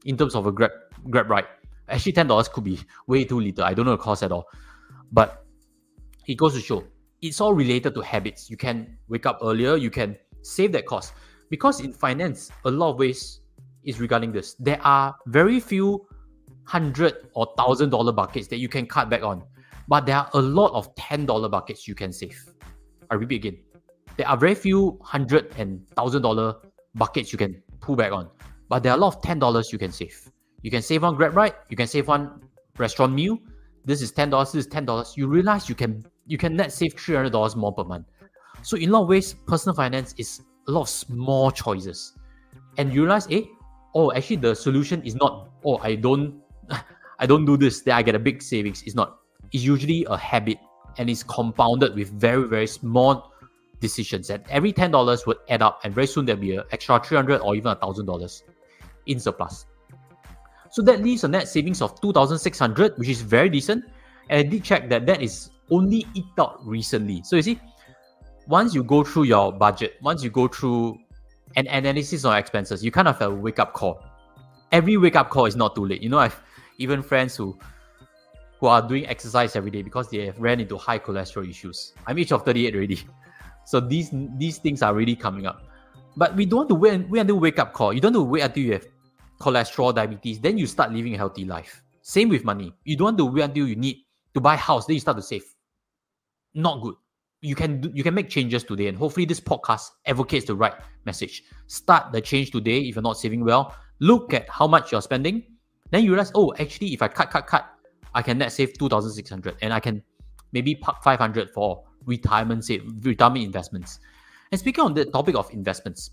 in 0.04 0.18
terms 0.18 0.34
of 0.34 0.46
a 0.46 0.52
grab 0.52 0.72
grab 1.08 1.30
ride. 1.30 1.46
Actually, 1.88 2.12
ten 2.12 2.26
dollars 2.26 2.48
could 2.48 2.64
be 2.64 2.78
way 3.06 3.24
too 3.24 3.40
little. 3.40 3.64
I 3.64 3.72
don't 3.72 3.86
know 3.86 3.92
the 3.92 4.04
cost 4.04 4.22
at 4.22 4.30
all, 4.30 4.44
but 5.10 5.46
it 6.28 6.36
goes 6.36 6.52
to 6.52 6.60
show 6.60 6.84
it's 7.22 7.40
all 7.40 7.54
related 7.54 7.94
to 7.94 8.02
habits. 8.02 8.50
You 8.50 8.58
can 8.58 8.98
wake 9.08 9.24
up 9.24 9.38
earlier. 9.40 9.76
You 9.76 9.88
can 9.88 10.18
save 10.42 10.72
that 10.72 10.84
cost 10.84 11.14
because 11.48 11.80
in 11.80 11.94
finance, 11.94 12.50
a 12.66 12.70
lot 12.70 12.90
of 12.90 12.98
ways 12.98 13.40
is 13.84 14.00
regarding 14.00 14.32
this. 14.32 14.52
There 14.60 14.80
are 14.84 15.16
very 15.28 15.60
few 15.60 16.06
hundred 16.64 17.14
or 17.32 17.54
thousand 17.56 17.88
dollar 17.88 18.12
buckets 18.12 18.48
that 18.48 18.58
you 18.58 18.68
can 18.68 18.84
cut 18.84 19.08
back 19.08 19.22
on, 19.22 19.44
but 19.88 20.04
there 20.04 20.16
are 20.16 20.28
a 20.34 20.42
lot 20.42 20.72
of 20.74 20.94
ten 20.94 21.24
dollar 21.24 21.48
buckets 21.48 21.88
you 21.88 21.94
can 21.94 22.12
save. 22.12 22.36
I 23.10 23.14
repeat 23.14 23.46
again, 23.46 23.58
there 24.16 24.28
are 24.28 24.36
very 24.36 24.54
few 24.54 24.98
hundred 25.02 25.52
and 25.56 25.86
thousand 25.90 26.22
dollar 26.22 26.56
buckets 26.94 27.32
you 27.32 27.38
can 27.38 27.62
pull 27.80 27.96
back 27.96 28.12
on. 28.12 28.28
But 28.68 28.82
there 28.82 28.92
are 28.92 28.96
a 28.96 29.00
lot 29.00 29.14
of 29.14 29.22
ten 29.22 29.38
dollars 29.38 29.72
you 29.72 29.78
can 29.78 29.92
save. 29.92 30.30
You 30.62 30.70
can 30.70 30.82
save 30.82 31.04
on 31.04 31.16
Grab 31.16 31.36
Ride. 31.36 31.54
You 31.68 31.76
can 31.76 31.86
save 31.86 32.08
on 32.08 32.42
restaurant 32.78 33.12
meal. 33.12 33.38
This 33.84 34.02
is 34.02 34.12
ten 34.12 34.30
dollars. 34.30 34.52
This 34.52 34.66
is 34.66 34.72
ten 34.72 34.84
dollars. 34.84 35.14
You 35.16 35.26
realize 35.26 35.68
you 35.68 35.74
can 35.74 36.04
you 36.26 36.38
can 36.38 36.56
net 36.56 36.72
save 36.72 36.94
three 36.98 37.16
hundred 37.16 37.32
dollars 37.32 37.56
more 37.56 37.72
per 37.72 37.84
month. 37.84 38.06
So 38.62 38.76
in 38.76 38.90
a 38.90 38.92
lot 38.92 39.02
of 39.02 39.08
ways, 39.08 39.34
personal 39.46 39.74
finance 39.74 40.14
is 40.18 40.40
a 40.68 40.70
lot 40.70 40.82
of 40.82 40.88
small 40.88 41.50
choices, 41.50 42.16
and 42.78 42.92
you 42.92 43.02
realize, 43.02 43.26
eh, 43.30 43.42
oh, 43.94 44.12
actually 44.12 44.36
the 44.36 44.54
solution 44.54 45.02
is 45.02 45.16
not, 45.16 45.48
oh, 45.64 45.78
I 45.78 45.96
don't, 45.96 46.40
I 47.18 47.26
don't 47.26 47.44
do 47.44 47.56
this, 47.56 47.80
then 47.80 47.94
I 47.94 48.02
get 48.02 48.14
a 48.14 48.20
big 48.20 48.40
savings. 48.42 48.82
It's 48.84 48.94
not. 48.94 49.18
It's 49.50 49.64
usually 49.64 50.06
a 50.08 50.16
habit, 50.16 50.58
and 50.98 51.10
it's 51.10 51.24
compounded 51.24 51.96
with 51.96 52.12
very 52.12 52.46
very 52.46 52.68
small 52.68 53.31
decisions. 53.82 54.30
And 54.30 54.42
every 54.48 54.72
ten 54.72 54.90
dollars 54.90 55.26
would 55.26 55.36
add 55.50 55.60
up, 55.60 55.80
and 55.84 55.94
very 55.94 56.06
soon 56.06 56.24
there'll 56.24 56.40
be 56.40 56.56
an 56.56 56.64
extra 56.70 56.98
three 57.04 57.16
hundred 57.16 57.40
or 57.40 57.54
even 57.54 57.72
a 57.72 57.74
thousand 57.74 58.06
dollars 58.06 58.44
in 59.04 59.20
surplus. 59.20 59.66
So 60.70 60.80
that 60.82 61.02
leaves 61.02 61.22
a 61.24 61.28
net 61.28 61.48
savings 61.48 61.82
of 61.82 62.00
2,600, 62.00 62.96
which 62.96 63.10
is 63.10 63.20
very 63.20 63.50
decent. 63.50 63.84
And 64.30 64.38
I 64.38 64.42
did 64.42 64.64
check 64.64 64.88
that 64.88 65.04
that 65.04 65.20
is 65.20 65.50
only 65.70 66.06
eked 66.14 66.38
out 66.38 66.66
recently. 66.66 67.22
So 67.24 67.36
you 67.36 67.42
see, 67.42 67.60
once 68.46 68.74
you 68.74 68.82
go 68.82 69.04
through 69.04 69.24
your 69.24 69.52
budget, 69.52 69.96
once 70.00 70.22
you 70.24 70.30
go 70.30 70.48
through 70.48 70.98
an 71.56 71.66
analysis 71.66 72.24
on 72.24 72.38
expenses, 72.38 72.82
you 72.82 72.90
kind 72.90 73.06
of 73.06 73.18
have 73.18 73.32
a 73.32 73.34
wake 73.34 73.58
up 73.58 73.74
call. 73.74 74.02
Every 74.70 74.96
wake 74.96 75.16
up 75.16 75.28
call 75.28 75.44
is 75.44 75.56
not 75.56 75.74
too 75.74 75.84
late. 75.84 76.00
You 76.00 76.08
know, 76.08 76.18
I've 76.18 76.40
even 76.78 77.02
friends 77.02 77.36
who 77.36 77.58
who 78.58 78.68
are 78.68 78.80
doing 78.80 79.06
exercise 79.06 79.56
every 79.56 79.72
day 79.72 79.82
because 79.82 80.08
they 80.08 80.24
have 80.24 80.38
ran 80.38 80.60
into 80.60 80.78
high 80.78 80.98
cholesterol 80.98 81.46
issues. 81.50 81.92
I'm 82.06 82.18
age 82.18 82.32
of 82.32 82.44
38 82.44 82.74
already. 82.74 83.00
So 83.64 83.80
these 83.80 84.10
these 84.36 84.58
things 84.58 84.82
are 84.82 84.94
really 84.94 85.16
coming 85.16 85.46
up. 85.46 85.62
But 86.16 86.36
we 86.36 86.44
don't 86.44 86.58
want 86.58 86.68
to 86.68 86.74
wait, 86.74 87.08
wait 87.08 87.20
until 87.20 87.40
wake 87.40 87.58
up 87.58 87.72
call. 87.72 87.92
You 87.92 88.00
don't 88.00 88.12
want 88.14 88.26
to 88.26 88.30
wait 88.30 88.42
until 88.42 88.62
you 88.62 88.72
have 88.72 88.86
cholesterol, 89.40 89.94
diabetes. 89.94 90.40
Then 90.40 90.58
you 90.58 90.66
start 90.66 90.92
living 90.92 91.14
a 91.14 91.16
healthy 91.16 91.44
life. 91.44 91.82
Same 92.02 92.28
with 92.28 92.44
money. 92.44 92.74
You 92.84 92.96
don't 92.96 93.04
want 93.06 93.18
to 93.18 93.24
wait 93.24 93.42
until 93.42 93.66
you 93.66 93.76
need 93.76 93.96
to 94.34 94.40
buy 94.40 94.56
house. 94.56 94.86
Then 94.86 94.94
you 94.94 95.00
start 95.00 95.16
to 95.16 95.22
save. 95.22 95.44
Not 96.54 96.82
good. 96.82 96.94
You 97.40 97.54
can 97.54 97.80
do, 97.80 97.90
you 97.94 98.02
can 98.04 98.14
make 98.14 98.28
changes 98.28 98.62
today, 98.62 98.86
and 98.86 98.96
hopefully 98.96 99.26
this 99.26 99.40
podcast 99.40 99.90
advocates 100.06 100.46
the 100.46 100.54
right 100.54 100.74
message. 101.06 101.42
Start 101.66 102.12
the 102.12 102.20
change 102.20 102.50
today 102.52 102.80
if 102.82 102.94
you're 102.94 103.02
not 103.02 103.16
saving 103.16 103.44
well. 103.44 103.74
Look 103.98 104.32
at 104.32 104.48
how 104.48 104.68
much 104.68 104.92
you're 104.92 105.02
spending. 105.02 105.42
Then 105.90 106.04
you 106.04 106.10
realize, 106.10 106.30
oh, 106.34 106.54
actually, 106.60 106.92
if 106.94 107.02
I 107.02 107.08
cut, 107.08 107.30
cut, 107.30 107.46
cut, 107.46 107.66
I 108.14 108.22
can 108.22 108.38
net 108.38 108.52
save 108.52 108.78
two 108.78 108.88
thousand 108.88 109.12
six 109.12 109.28
hundred, 109.28 109.56
and 109.60 109.72
I 109.72 109.80
can 109.80 110.02
maybe 110.52 110.74
park 110.74 111.02
five 111.02 111.18
hundred 111.18 111.50
for 111.50 111.82
retirement 112.06 112.64
save 112.64 112.84
retirement 113.02 113.44
investments. 113.44 114.00
And 114.50 114.60
speaking 114.60 114.84
on 114.84 114.94
the 114.94 115.04
topic 115.04 115.34
of 115.34 115.50
investments, 115.52 116.10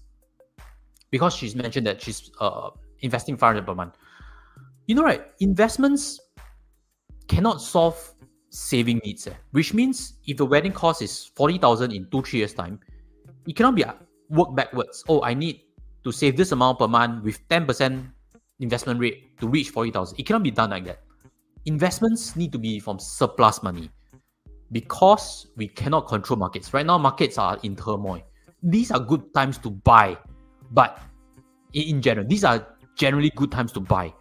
because 1.12 1.36
she's 1.36 1.56
mentioned 1.56 1.88
that 1.88 2.02
she's 2.02 2.32
uh, 2.40 2.70
investing 3.02 3.38
500 3.38 3.66
per 3.66 3.76
month, 3.76 3.96
you 4.88 4.96
know, 4.96 5.04
right? 5.04 5.24
Investments 5.40 6.20
cannot 7.28 7.62
solve 7.62 8.14
saving 8.50 9.02
needs, 9.04 9.28
eh? 9.28 9.34
which 9.52 9.74
means 9.74 10.14
if 10.26 10.38
the 10.38 10.46
wedding 10.46 10.72
cost 10.72 11.02
is 11.02 11.32
40,000 11.36 11.92
in 11.92 12.08
two, 12.10 12.22
three 12.22 12.40
years' 12.40 12.54
time, 12.54 12.80
it 13.48 13.56
cannot 13.56 13.76
be 13.76 13.84
uh, 13.84 13.94
work 14.30 14.56
backwards. 14.56 15.04
Oh, 15.08 15.22
I 15.22 15.34
need 15.34 15.62
to 16.04 16.12
save 16.12 16.38
this 16.38 16.52
amount 16.52 16.80
per 16.80 16.88
month 16.88 17.24
with 17.24 17.46
10% 17.50 18.10
investment 18.60 19.00
rate 19.00 19.38
to 19.40 19.48
reach 19.48 19.70
40,000. 19.70 20.20
It 20.20 20.26
cannot 20.26 20.44
be 20.44 20.52
done 20.52 20.72
like 20.72 20.86
that. 20.86 21.02
Investments 21.66 22.36
need 22.36 22.52
to 22.52 22.58
be 22.58 22.80
from 22.80 23.00
surplus 23.00 23.62
money 23.62 23.90
because 24.72 25.48
we 25.56 25.68
cannot 25.68 26.08
control 26.08 26.38
markets. 26.38 26.74
Right 26.74 26.86
now, 26.86 26.98
markets 26.98 27.38
are 27.38 27.58
in 27.64 27.76
turmoil 27.76 28.24
these 28.64 28.92
are 28.92 29.00
good 29.00 29.34
times 29.34 29.58
to 29.60 29.70
buy, 29.70 30.18
but 30.72 31.02
in, 31.74 32.02
general, 32.02 32.28
these 32.28 32.44
are 32.44 32.76
generally 32.96 33.32
good 33.36 33.52
times 33.52 33.72
to 33.74 33.80
buy. 33.80 34.14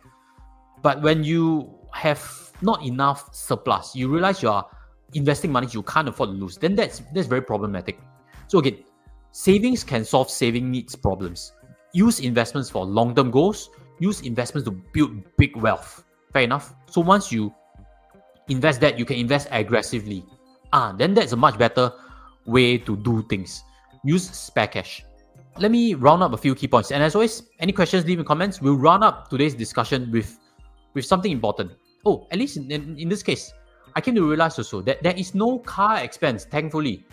But 0.82 1.02
when 1.02 1.24
you 1.24 1.74
have 1.92 2.22
not 2.62 2.84
enough 2.84 3.34
surplus, 3.34 3.96
you 3.96 4.08
realize 4.08 4.42
you 4.42 4.50
are 4.50 4.66
investing 5.14 5.50
money 5.50 5.66
you 5.70 5.82
can't 5.82 6.08
afford 6.08 6.30
to 6.30 6.34
lose, 6.34 6.56
then 6.56 6.74
that's 6.76 7.00
that's 7.14 7.26
very 7.26 7.42
problematic. 7.42 7.98
So 8.46 8.58
again, 8.58 8.84
savings 9.32 9.82
can 9.82 10.04
solve 10.04 10.30
saving 10.30 10.70
needs 10.70 10.94
problems. 10.94 11.52
Use 11.92 12.20
investments 12.20 12.70
for 12.70 12.84
long-term 12.84 13.30
goals. 13.30 13.70
Use 13.98 14.20
investments 14.20 14.68
to 14.68 14.70
build 14.70 15.24
big 15.36 15.56
wealth. 15.56 16.04
Fair 16.32 16.42
enough. 16.42 16.74
So 16.86 17.00
once 17.00 17.32
you 17.32 17.52
invest 18.48 18.80
that, 18.82 18.98
you 18.98 19.04
can 19.04 19.16
invest 19.16 19.48
aggressively. 19.50 20.24
Ah, 20.72 20.92
then 20.96 21.14
that's 21.14 21.32
a 21.32 21.36
much 21.36 21.58
better 21.58 21.92
way 22.46 22.78
to 22.78 22.96
do 22.96 23.22
things 23.28 23.64
use 24.04 24.30
spare 24.30 24.66
cash. 24.66 25.04
Let 25.58 25.70
me 25.70 25.94
round 25.94 26.22
up 26.22 26.32
a 26.32 26.36
few 26.36 26.54
key 26.54 26.68
points. 26.68 26.90
And 26.90 27.02
as 27.02 27.14
always, 27.14 27.42
any 27.58 27.72
questions, 27.72 28.04
leave 28.04 28.18
in 28.18 28.24
comments. 28.24 28.60
We'll 28.60 28.76
round 28.76 29.02
up 29.02 29.28
today's 29.28 29.54
discussion 29.54 30.10
with, 30.10 30.38
with 30.94 31.04
something 31.04 31.32
important. 31.32 31.72
oh, 32.06 32.26
at 32.30 32.38
least 32.38 32.56
in, 32.56 32.70
in, 32.70 32.96
in 32.98 33.08
this 33.08 33.22
case, 33.22 33.52
I 33.96 34.00
came 34.00 34.14
to 34.14 34.28
realize 34.28 34.56
also 34.58 34.80
that 34.82 35.02
there 35.02 35.14
is 35.16 35.34
no 35.34 35.58
car 35.58 35.98
expense, 35.98 36.44
thankfully. 36.44 37.04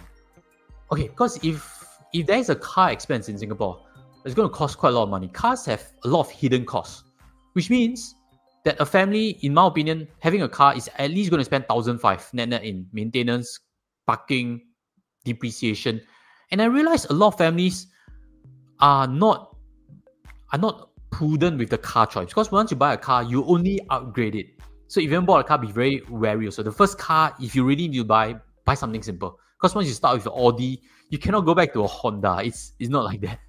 Okay, 0.92 1.08
because 1.08 1.44
if 1.44 1.84
if 2.14 2.28
there 2.28 2.38
is 2.38 2.50
a 2.50 2.56
car 2.56 2.92
expense 2.92 3.28
in 3.28 3.38
Singapore, 3.38 3.82
it's 4.24 4.36
going 4.36 4.48
to 4.48 4.54
cost 4.54 4.78
quite 4.78 4.94
a 4.94 4.96
lot 4.96 5.04
of 5.04 5.10
money. 5.10 5.28
Cars 5.28 5.66
have 5.66 5.84
a 6.04 6.08
lot 6.08 6.22
of 6.22 6.30
hidden 6.30 6.64
costs, 6.64 7.04
which 7.54 7.70
means 7.70 8.16
that 8.66 8.82
a 8.82 8.86
family, 8.86 9.38
in 9.42 9.54
my 9.54 9.68
opinion, 9.68 10.08
having 10.20 10.42
a 10.42 10.50
car 10.50 10.76
is 10.76 10.90
at 10.98 11.12
least 11.12 11.30
going 11.30 11.40
to 11.40 11.46
spend 11.46 11.68
thousand 11.68 12.00
five 12.00 12.28
net 12.34 12.50
net 12.50 12.64
in 12.64 12.88
maintenance, 12.92 13.60
parking, 14.06 14.62
depreciation. 15.24 16.02
And 16.52 16.62
I 16.62 16.66
realized 16.66 17.10
a 17.10 17.14
lot 17.14 17.28
of 17.28 17.38
families 17.38 17.88
are 18.80 19.08
not 19.08 19.56
are 20.52 20.60
not 20.60 20.90
prudent 21.12 21.58
with 21.58 21.70
the 21.70 21.78
car 21.78 22.06
choice 22.06 22.28
because 22.28 22.52
once 22.52 22.72
you 22.72 22.78
buy 22.78 22.94
a 22.94 22.98
car, 22.98 23.24
you 23.24 23.46
only 23.46 23.80
upgrade 23.90 24.36
it. 24.36 24.48
So 24.88 25.00
if 25.00 25.06
you 25.06 25.14
haven't 25.14 25.26
bought 25.26 25.40
a 25.40 25.44
car, 25.44 25.58
be 25.58 25.72
very 25.72 26.02
wary. 26.10 26.52
So 26.52 26.62
the 26.62 26.72
first 26.72 26.98
car, 26.98 27.34
if 27.40 27.56
you 27.56 27.64
really 27.64 27.88
need 27.88 27.98
to 27.98 28.04
buy, 28.04 28.36
buy 28.66 28.74
something 28.74 29.02
simple. 29.02 29.40
Because 29.58 29.74
once 29.74 29.88
you 29.88 29.94
start 29.94 30.16
with 30.16 30.26
the 30.26 30.32
Audi, 30.32 30.82
you 31.10 31.18
cannot 31.18 31.42
go 31.42 31.56
back 31.56 31.74
to 31.74 31.84
a 31.84 31.88
Honda. 31.88 32.42
It's 32.44 32.74
it's 32.80 32.90
not 32.90 33.06
like 33.06 33.22
that. 33.22 33.40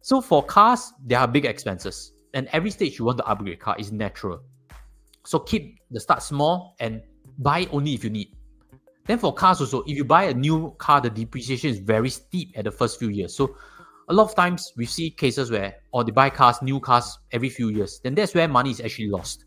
So 0.00 0.20
for 0.20 0.42
cars, 0.42 0.92
there 1.04 1.18
are 1.18 1.28
big 1.28 1.44
expenses, 1.44 2.12
and 2.34 2.48
every 2.52 2.70
stage 2.70 2.98
you 2.98 3.04
want 3.04 3.18
to 3.18 3.24
upgrade 3.26 3.60
car 3.60 3.76
is 3.78 3.92
natural. 3.92 4.40
So 5.24 5.38
keep 5.38 5.80
the 5.90 6.00
start 6.00 6.22
small 6.22 6.76
and 6.80 7.02
buy 7.38 7.68
only 7.72 7.94
if 7.94 8.04
you 8.04 8.10
need. 8.10 8.36
Then 9.06 9.18
for 9.18 9.34
cars 9.34 9.60
also, 9.60 9.82
if 9.82 9.96
you 9.96 10.04
buy 10.04 10.24
a 10.24 10.34
new 10.34 10.74
car, 10.78 11.00
the 11.00 11.10
depreciation 11.10 11.70
is 11.70 11.78
very 11.78 12.10
steep 12.10 12.52
at 12.56 12.64
the 12.64 12.70
first 12.70 12.98
few 12.98 13.08
years. 13.08 13.34
So 13.34 13.56
a 14.08 14.14
lot 14.14 14.24
of 14.24 14.34
times 14.34 14.72
we 14.76 14.86
see 14.86 15.10
cases 15.10 15.50
where 15.50 15.74
or 15.92 16.04
they 16.04 16.12
buy 16.12 16.30
cars, 16.30 16.62
new 16.62 16.80
cars 16.80 17.18
every 17.32 17.48
few 17.48 17.68
years. 17.68 18.00
Then 18.02 18.14
that's 18.14 18.34
where 18.34 18.48
money 18.48 18.70
is 18.70 18.80
actually 18.80 19.08
lost. 19.08 19.46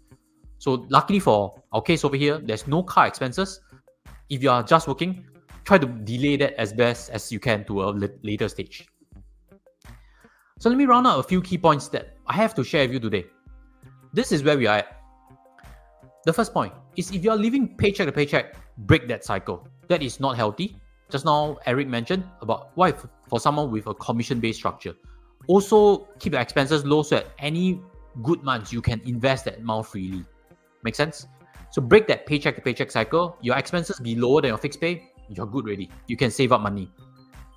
So 0.58 0.86
luckily 0.90 1.20
for 1.20 1.62
our 1.72 1.82
case 1.82 2.04
over 2.06 2.16
here, 2.16 2.40
there's 2.40 2.68
no 2.68 2.84
car 2.84 3.08
expenses. 3.08 3.60
If 4.30 4.42
you 4.42 4.50
are 4.50 4.64
just 4.64 4.88
working, 4.88 5.26
try 5.66 5.78
to 5.78 5.86
delay 5.86 6.38
that 6.38 6.54
as 6.60 6.74
best 6.74 7.10
as 7.12 7.32
you 7.32 7.40
can 7.40 7.66
to 7.66 7.84
a 7.84 8.10
later 8.24 8.50
stage. 8.50 8.88
So 10.60 10.70
let 10.70 10.78
me 10.78 10.86
round 10.86 11.08
out 11.08 11.20
a 11.20 11.24
few 11.24 11.42
key 11.42 11.58
points 11.58 11.90
that 11.90 12.13
I 12.28 12.34
have 12.34 12.56
to 12.56 12.64
share 12.64 12.86
with 12.86 12.94
you 12.94 13.00
today. 13.00 13.26
This 14.14 14.32
is 14.32 14.44
where 14.44 14.58
we 14.58 14.68
are 14.68 14.78
at. 14.78 15.02
The 16.26 16.32
first 16.32 16.54
point 16.54 16.74
is 16.96 17.12
if 17.12 17.24
you 17.24 17.32
are 17.32 17.38
living 17.38 17.76
paycheck 17.76 18.08
to 18.08 18.12
paycheck, 18.12 18.56
break 18.78 19.08
that 19.10 19.26
cycle. 19.26 19.68
That 19.90 20.02
is 20.02 20.20
not 20.20 20.38
healthy. 20.38 20.78
Just 21.10 21.26
now, 21.26 21.58
Eric 21.66 21.88
mentioned 21.88 22.24
about 22.42 22.72
why 22.76 22.94
for 23.28 23.40
someone 23.40 23.72
with 23.72 23.88
a 23.88 23.94
commission 23.96 24.40
based 24.40 24.60
structure. 24.60 24.94
Also, 25.48 26.08
keep 26.20 26.32
your 26.32 26.42
expenses 26.42 26.86
low 26.86 27.04
so 27.04 27.16
that 27.16 27.28
any 27.40 27.82
good 28.22 28.42
months 28.44 28.72
you 28.72 28.82
can 28.82 29.02
invest 29.06 29.46
that 29.46 29.60
amount 29.60 29.88
freely. 29.88 30.24
Make 30.84 30.96
sense? 30.96 31.28
So 31.72 31.82
break 31.82 32.08
that 32.08 32.26
paycheck 32.26 32.56
to 32.56 32.62
paycheck 32.62 32.92
cycle. 32.92 33.38
Your 33.42 33.58
expenses 33.58 34.00
be 34.00 34.16
lower 34.16 34.42
than 34.42 34.50
your 34.50 34.58
fixed 34.58 34.80
pay. 34.80 35.12
You're 35.30 35.48
good 35.48 35.66
ready. 35.66 35.90
You 36.08 36.16
can 36.16 36.32
save 36.32 36.52
up 36.52 36.62
money. 36.62 36.90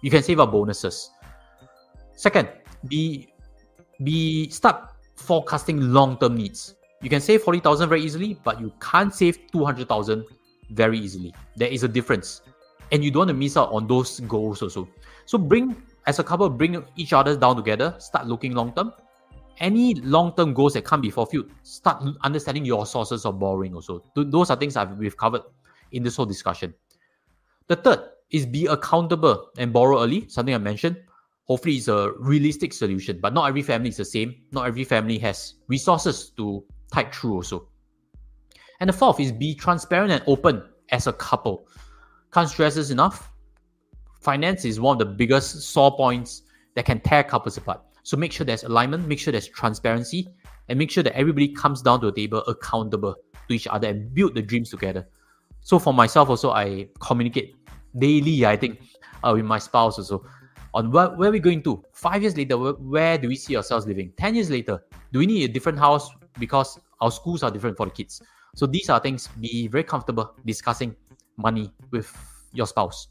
You 0.02 0.10
can 0.10 0.22
save 0.22 0.40
up 0.40 0.50
bonuses. 0.50 1.10
Second, 2.14 2.48
be 2.88 3.28
be 4.02 4.48
start 4.50 4.90
forecasting 5.16 5.80
long 5.92 6.18
term 6.18 6.36
needs. 6.36 6.74
You 7.02 7.10
can 7.10 7.20
save 7.20 7.42
forty 7.42 7.60
thousand 7.60 7.88
very 7.88 8.02
easily, 8.02 8.38
but 8.44 8.60
you 8.60 8.72
can't 8.80 9.14
save 9.14 9.38
two 9.52 9.64
hundred 9.64 9.88
thousand 9.88 10.24
very 10.70 10.98
easily. 10.98 11.34
There 11.56 11.68
is 11.68 11.82
a 11.82 11.88
difference, 11.88 12.42
and 12.92 13.04
you 13.04 13.10
don't 13.10 13.20
want 13.20 13.30
to 13.30 13.34
miss 13.34 13.56
out 13.56 13.72
on 13.72 13.86
those 13.86 14.20
goals 14.20 14.62
also. 14.62 14.88
So 15.24 15.38
bring 15.38 15.76
as 16.06 16.18
a 16.18 16.24
couple, 16.24 16.48
bring 16.50 16.84
each 16.96 17.12
other 17.12 17.36
down 17.36 17.56
together. 17.56 17.94
Start 17.98 18.26
looking 18.26 18.54
long 18.54 18.72
term 18.72 18.92
any 19.58 19.94
long-term 19.94 20.54
goals 20.54 20.74
that 20.74 20.84
can't 20.84 21.02
be 21.02 21.10
fulfilled, 21.10 21.50
start 21.62 22.02
understanding 22.22 22.64
your 22.64 22.86
sources 22.86 23.24
of 23.24 23.38
borrowing 23.38 23.74
also. 23.74 24.02
Those 24.14 24.50
are 24.50 24.56
things 24.56 24.74
that 24.74 24.96
we've 24.96 25.16
covered 25.16 25.42
in 25.92 26.02
this 26.02 26.16
whole 26.16 26.26
discussion. 26.26 26.74
The 27.68 27.76
third 27.76 28.00
is 28.30 28.46
be 28.46 28.66
accountable 28.66 29.50
and 29.56 29.72
borrow 29.72 30.02
early, 30.02 30.28
something 30.28 30.54
I 30.54 30.58
mentioned. 30.58 30.96
Hopefully 31.46 31.76
it's 31.76 31.88
a 31.88 32.12
realistic 32.18 32.72
solution, 32.72 33.20
but 33.20 33.32
not 33.32 33.46
every 33.46 33.62
family 33.62 33.88
is 33.88 33.96
the 33.96 34.04
same. 34.04 34.34
Not 34.50 34.66
every 34.66 34.84
family 34.84 35.16
has 35.18 35.54
resources 35.68 36.30
to 36.36 36.64
tide 36.92 37.14
through 37.14 37.34
also. 37.34 37.68
And 38.80 38.88
the 38.88 38.92
fourth 38.92 39.20
is 39.20 39.30
be 39.30 39.54
transparent 39.54 40.10
and 40.12 40.22
open 40.26 40.62
as 40.90 41.06
a 41.06 41.12
couple. 41.12 41.68
Can't 42.32 42.48
stress 42.48 42.74
this 42.74 42.90
enough. 42.90 43.32
Finance 44.20 44.64
is 44.64 44.80
one 44.80 44.94
of 44.94 44.98
the 44.98 45.14
biggest 45.14 45.62
sore 45.62 45.96
points 45.96 46.42
that 46.74 46.84
can 46.84 47.00
tear 47.00 47.22
couples 47.22 47.56
apart. 47.56 47.80
So 48.02 48.16
make 48.16 48.32
sure 48.32 48.44
there's 48.44 48.64
alignment, 48.64 49.06
make 49.06 49.20
sure 49.20 49.30
there's 49.30 49.48
transparency, 49.48 50.28
and 50.68 50.78
make 50.78 50.90
sure 50.90 51.04
that 51.04 51.16
everybody 51.16 51.48
comes 51.48 51.80
down 51.80 52.00
to 52.00 52.06
the 52.06 52.12
table 52.12 52.40
accountable 52.48 53.14
to 53.48 53.54
each 53.54 53.68
other 53.68 53.88
and 53.88 54.12
build 54.12 54.34
the 54.34 54.42
dreams 54.42 54.70
together. 54.70 55.06
So 55.60 55.78
for 55.78 55.94
myself 55.94 56.28
also, 56.28 56.50
I 56.50 56.88
communicate 56.98 57.54
daily, 57.96 58.44
I 58.44 58.56
think, 58.56 58.80
uh, 59.22 59.32
with 59.34 59.44
my 59.44 59.58
spouse 59.58 59.98
also 59.98 60.26
on 60.74 60.90
where, 60.90 61.08
where 61.10 61.30
we're 61.30 61.40
going 61.40 61.62
to. 61.62 61.82
Five 61.92 62.22
years 62.22 62.36
later, 62.36 62.56
where, 62.56 63.18
do 63.18 63.28
we 63.28 63.36
see 63.36 63.56
ourselves 63.56 63.86
living? 63.86 64.12
Ten 64.16 64.34
years 64.34 64.50
later, 64.50 64.82
do 65.12 65.18
we 65.18 65.26
need 65.26 65.48
a 65.48 65.52
different 65.52 65.78
house 65.78 66.10
because 66.38 66.78
our 67.00 67.10
schools 67.10 67.42
are 67.42 67.50
different 67.50 67.76
for 67.76 67.86
the 67.86 67.92
kids? 67.92 68.22
So 68.54 68.66
these 68.66 68.88
are 68.88 69.00
things 69.00 69.28
be 69.40 69.68
very 69.68 69.84
comfortable 69.84 70.34
discussing 70.44 70.96
money 71.36 71.72
with 71.90 72.10
your 72.52 72.66
spouse. 72.66 73.08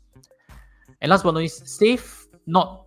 And 1.01 1.09
last 1.09 1.23
but 1.23 1.33
not 1.33 1.39
least, 1.39 1.67
save 1.67 2.27
not 2.47 2.85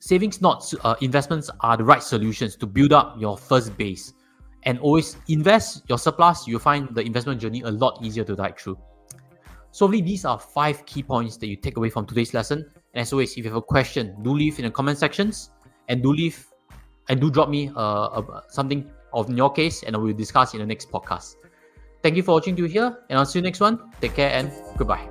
savings 0.00 0.40
not 0.40 0.72
uh, 0.82 0.94
investments 1.02 1.50
are 1.60 1.76
the 1.76 1.84
right 1.84 2.02
solutions 2.02 2.56
to 2.56 2.66
build 2.66 2.92
up 2.92 3.16
your 3.20 3.36
first 3.36 3.76
base 3.76 4.14
and 4.62 4.78
always 4.78 5.16
invest 5.28 5.82
your 5.88 5.98
surplus 5.98 6.48
you'll 6.48 6.58
find 6.58 6.88
the 6.94 7.02
investment 7.02 7.38
journey 7.38 7.60
a 7.62 7.70
lot 7.70 8.02
easier 8.02 8.24
to 8.24 8.34
dive 8.34 8.58
through 8.58 8.78
so 9.72 9.86
these 9.86 10.24
are 10.24 10.38
five 10.38 10.84
key 10.86 11.02
points 11.02 11.36
that 11.36 11.48
you 11.48 11.56
take 11.56 11.76
away 11.76 11.90
from 11.90 12.06
today's 12.06 12.32
lesson 12.32 12.64
and 12.94 13.00
as 13.00 13.12
always 13.12 13.32
if 13.32 13.38
you 13.38 13.44
have 13.44 13.56
a 13.56 13.62
question 13.62 14.16
do 14.22 14.32
leave 14.32 14.58
in 14.58 14.64
the 14.64 14.70
comment 14.70 14.98
sections. 14.98 15.50
And 15.88 16.02
do 16.02 16.12
leave 16.12 16.46
and 17.08 17.20
do 17.20 17.30
drop 17.30 17.48
me 17.48 17.70
uh, 17.74 18.22
something 18.48 18.88
of 19.12 19.28
your 19.30 19.52
case 19.52 19.82
and 19.82 19.96
we 19.96 20.12
will 20.12 20.18
discuss 20.18 20.54
in 20.54 20.60
the 20.60 20.66
next 20.66 20.90
podcast. 20.90 21.34
Thank 22.02 22.16
you 22.16 22.22
for 22.22 22.32
watching 22.32 22.54
to 22.56 22.64
here 22.64 22.96
and 23.08 23.18
i'll 23.18 23.26
see 23.26 23.40
you 23.40 23.42
next 23.42 23.60
one. 23.60 23.90
Take 24.00 24.14
care 24.14 24.30
and 24.30 24.52
goodbye 24.78 25.08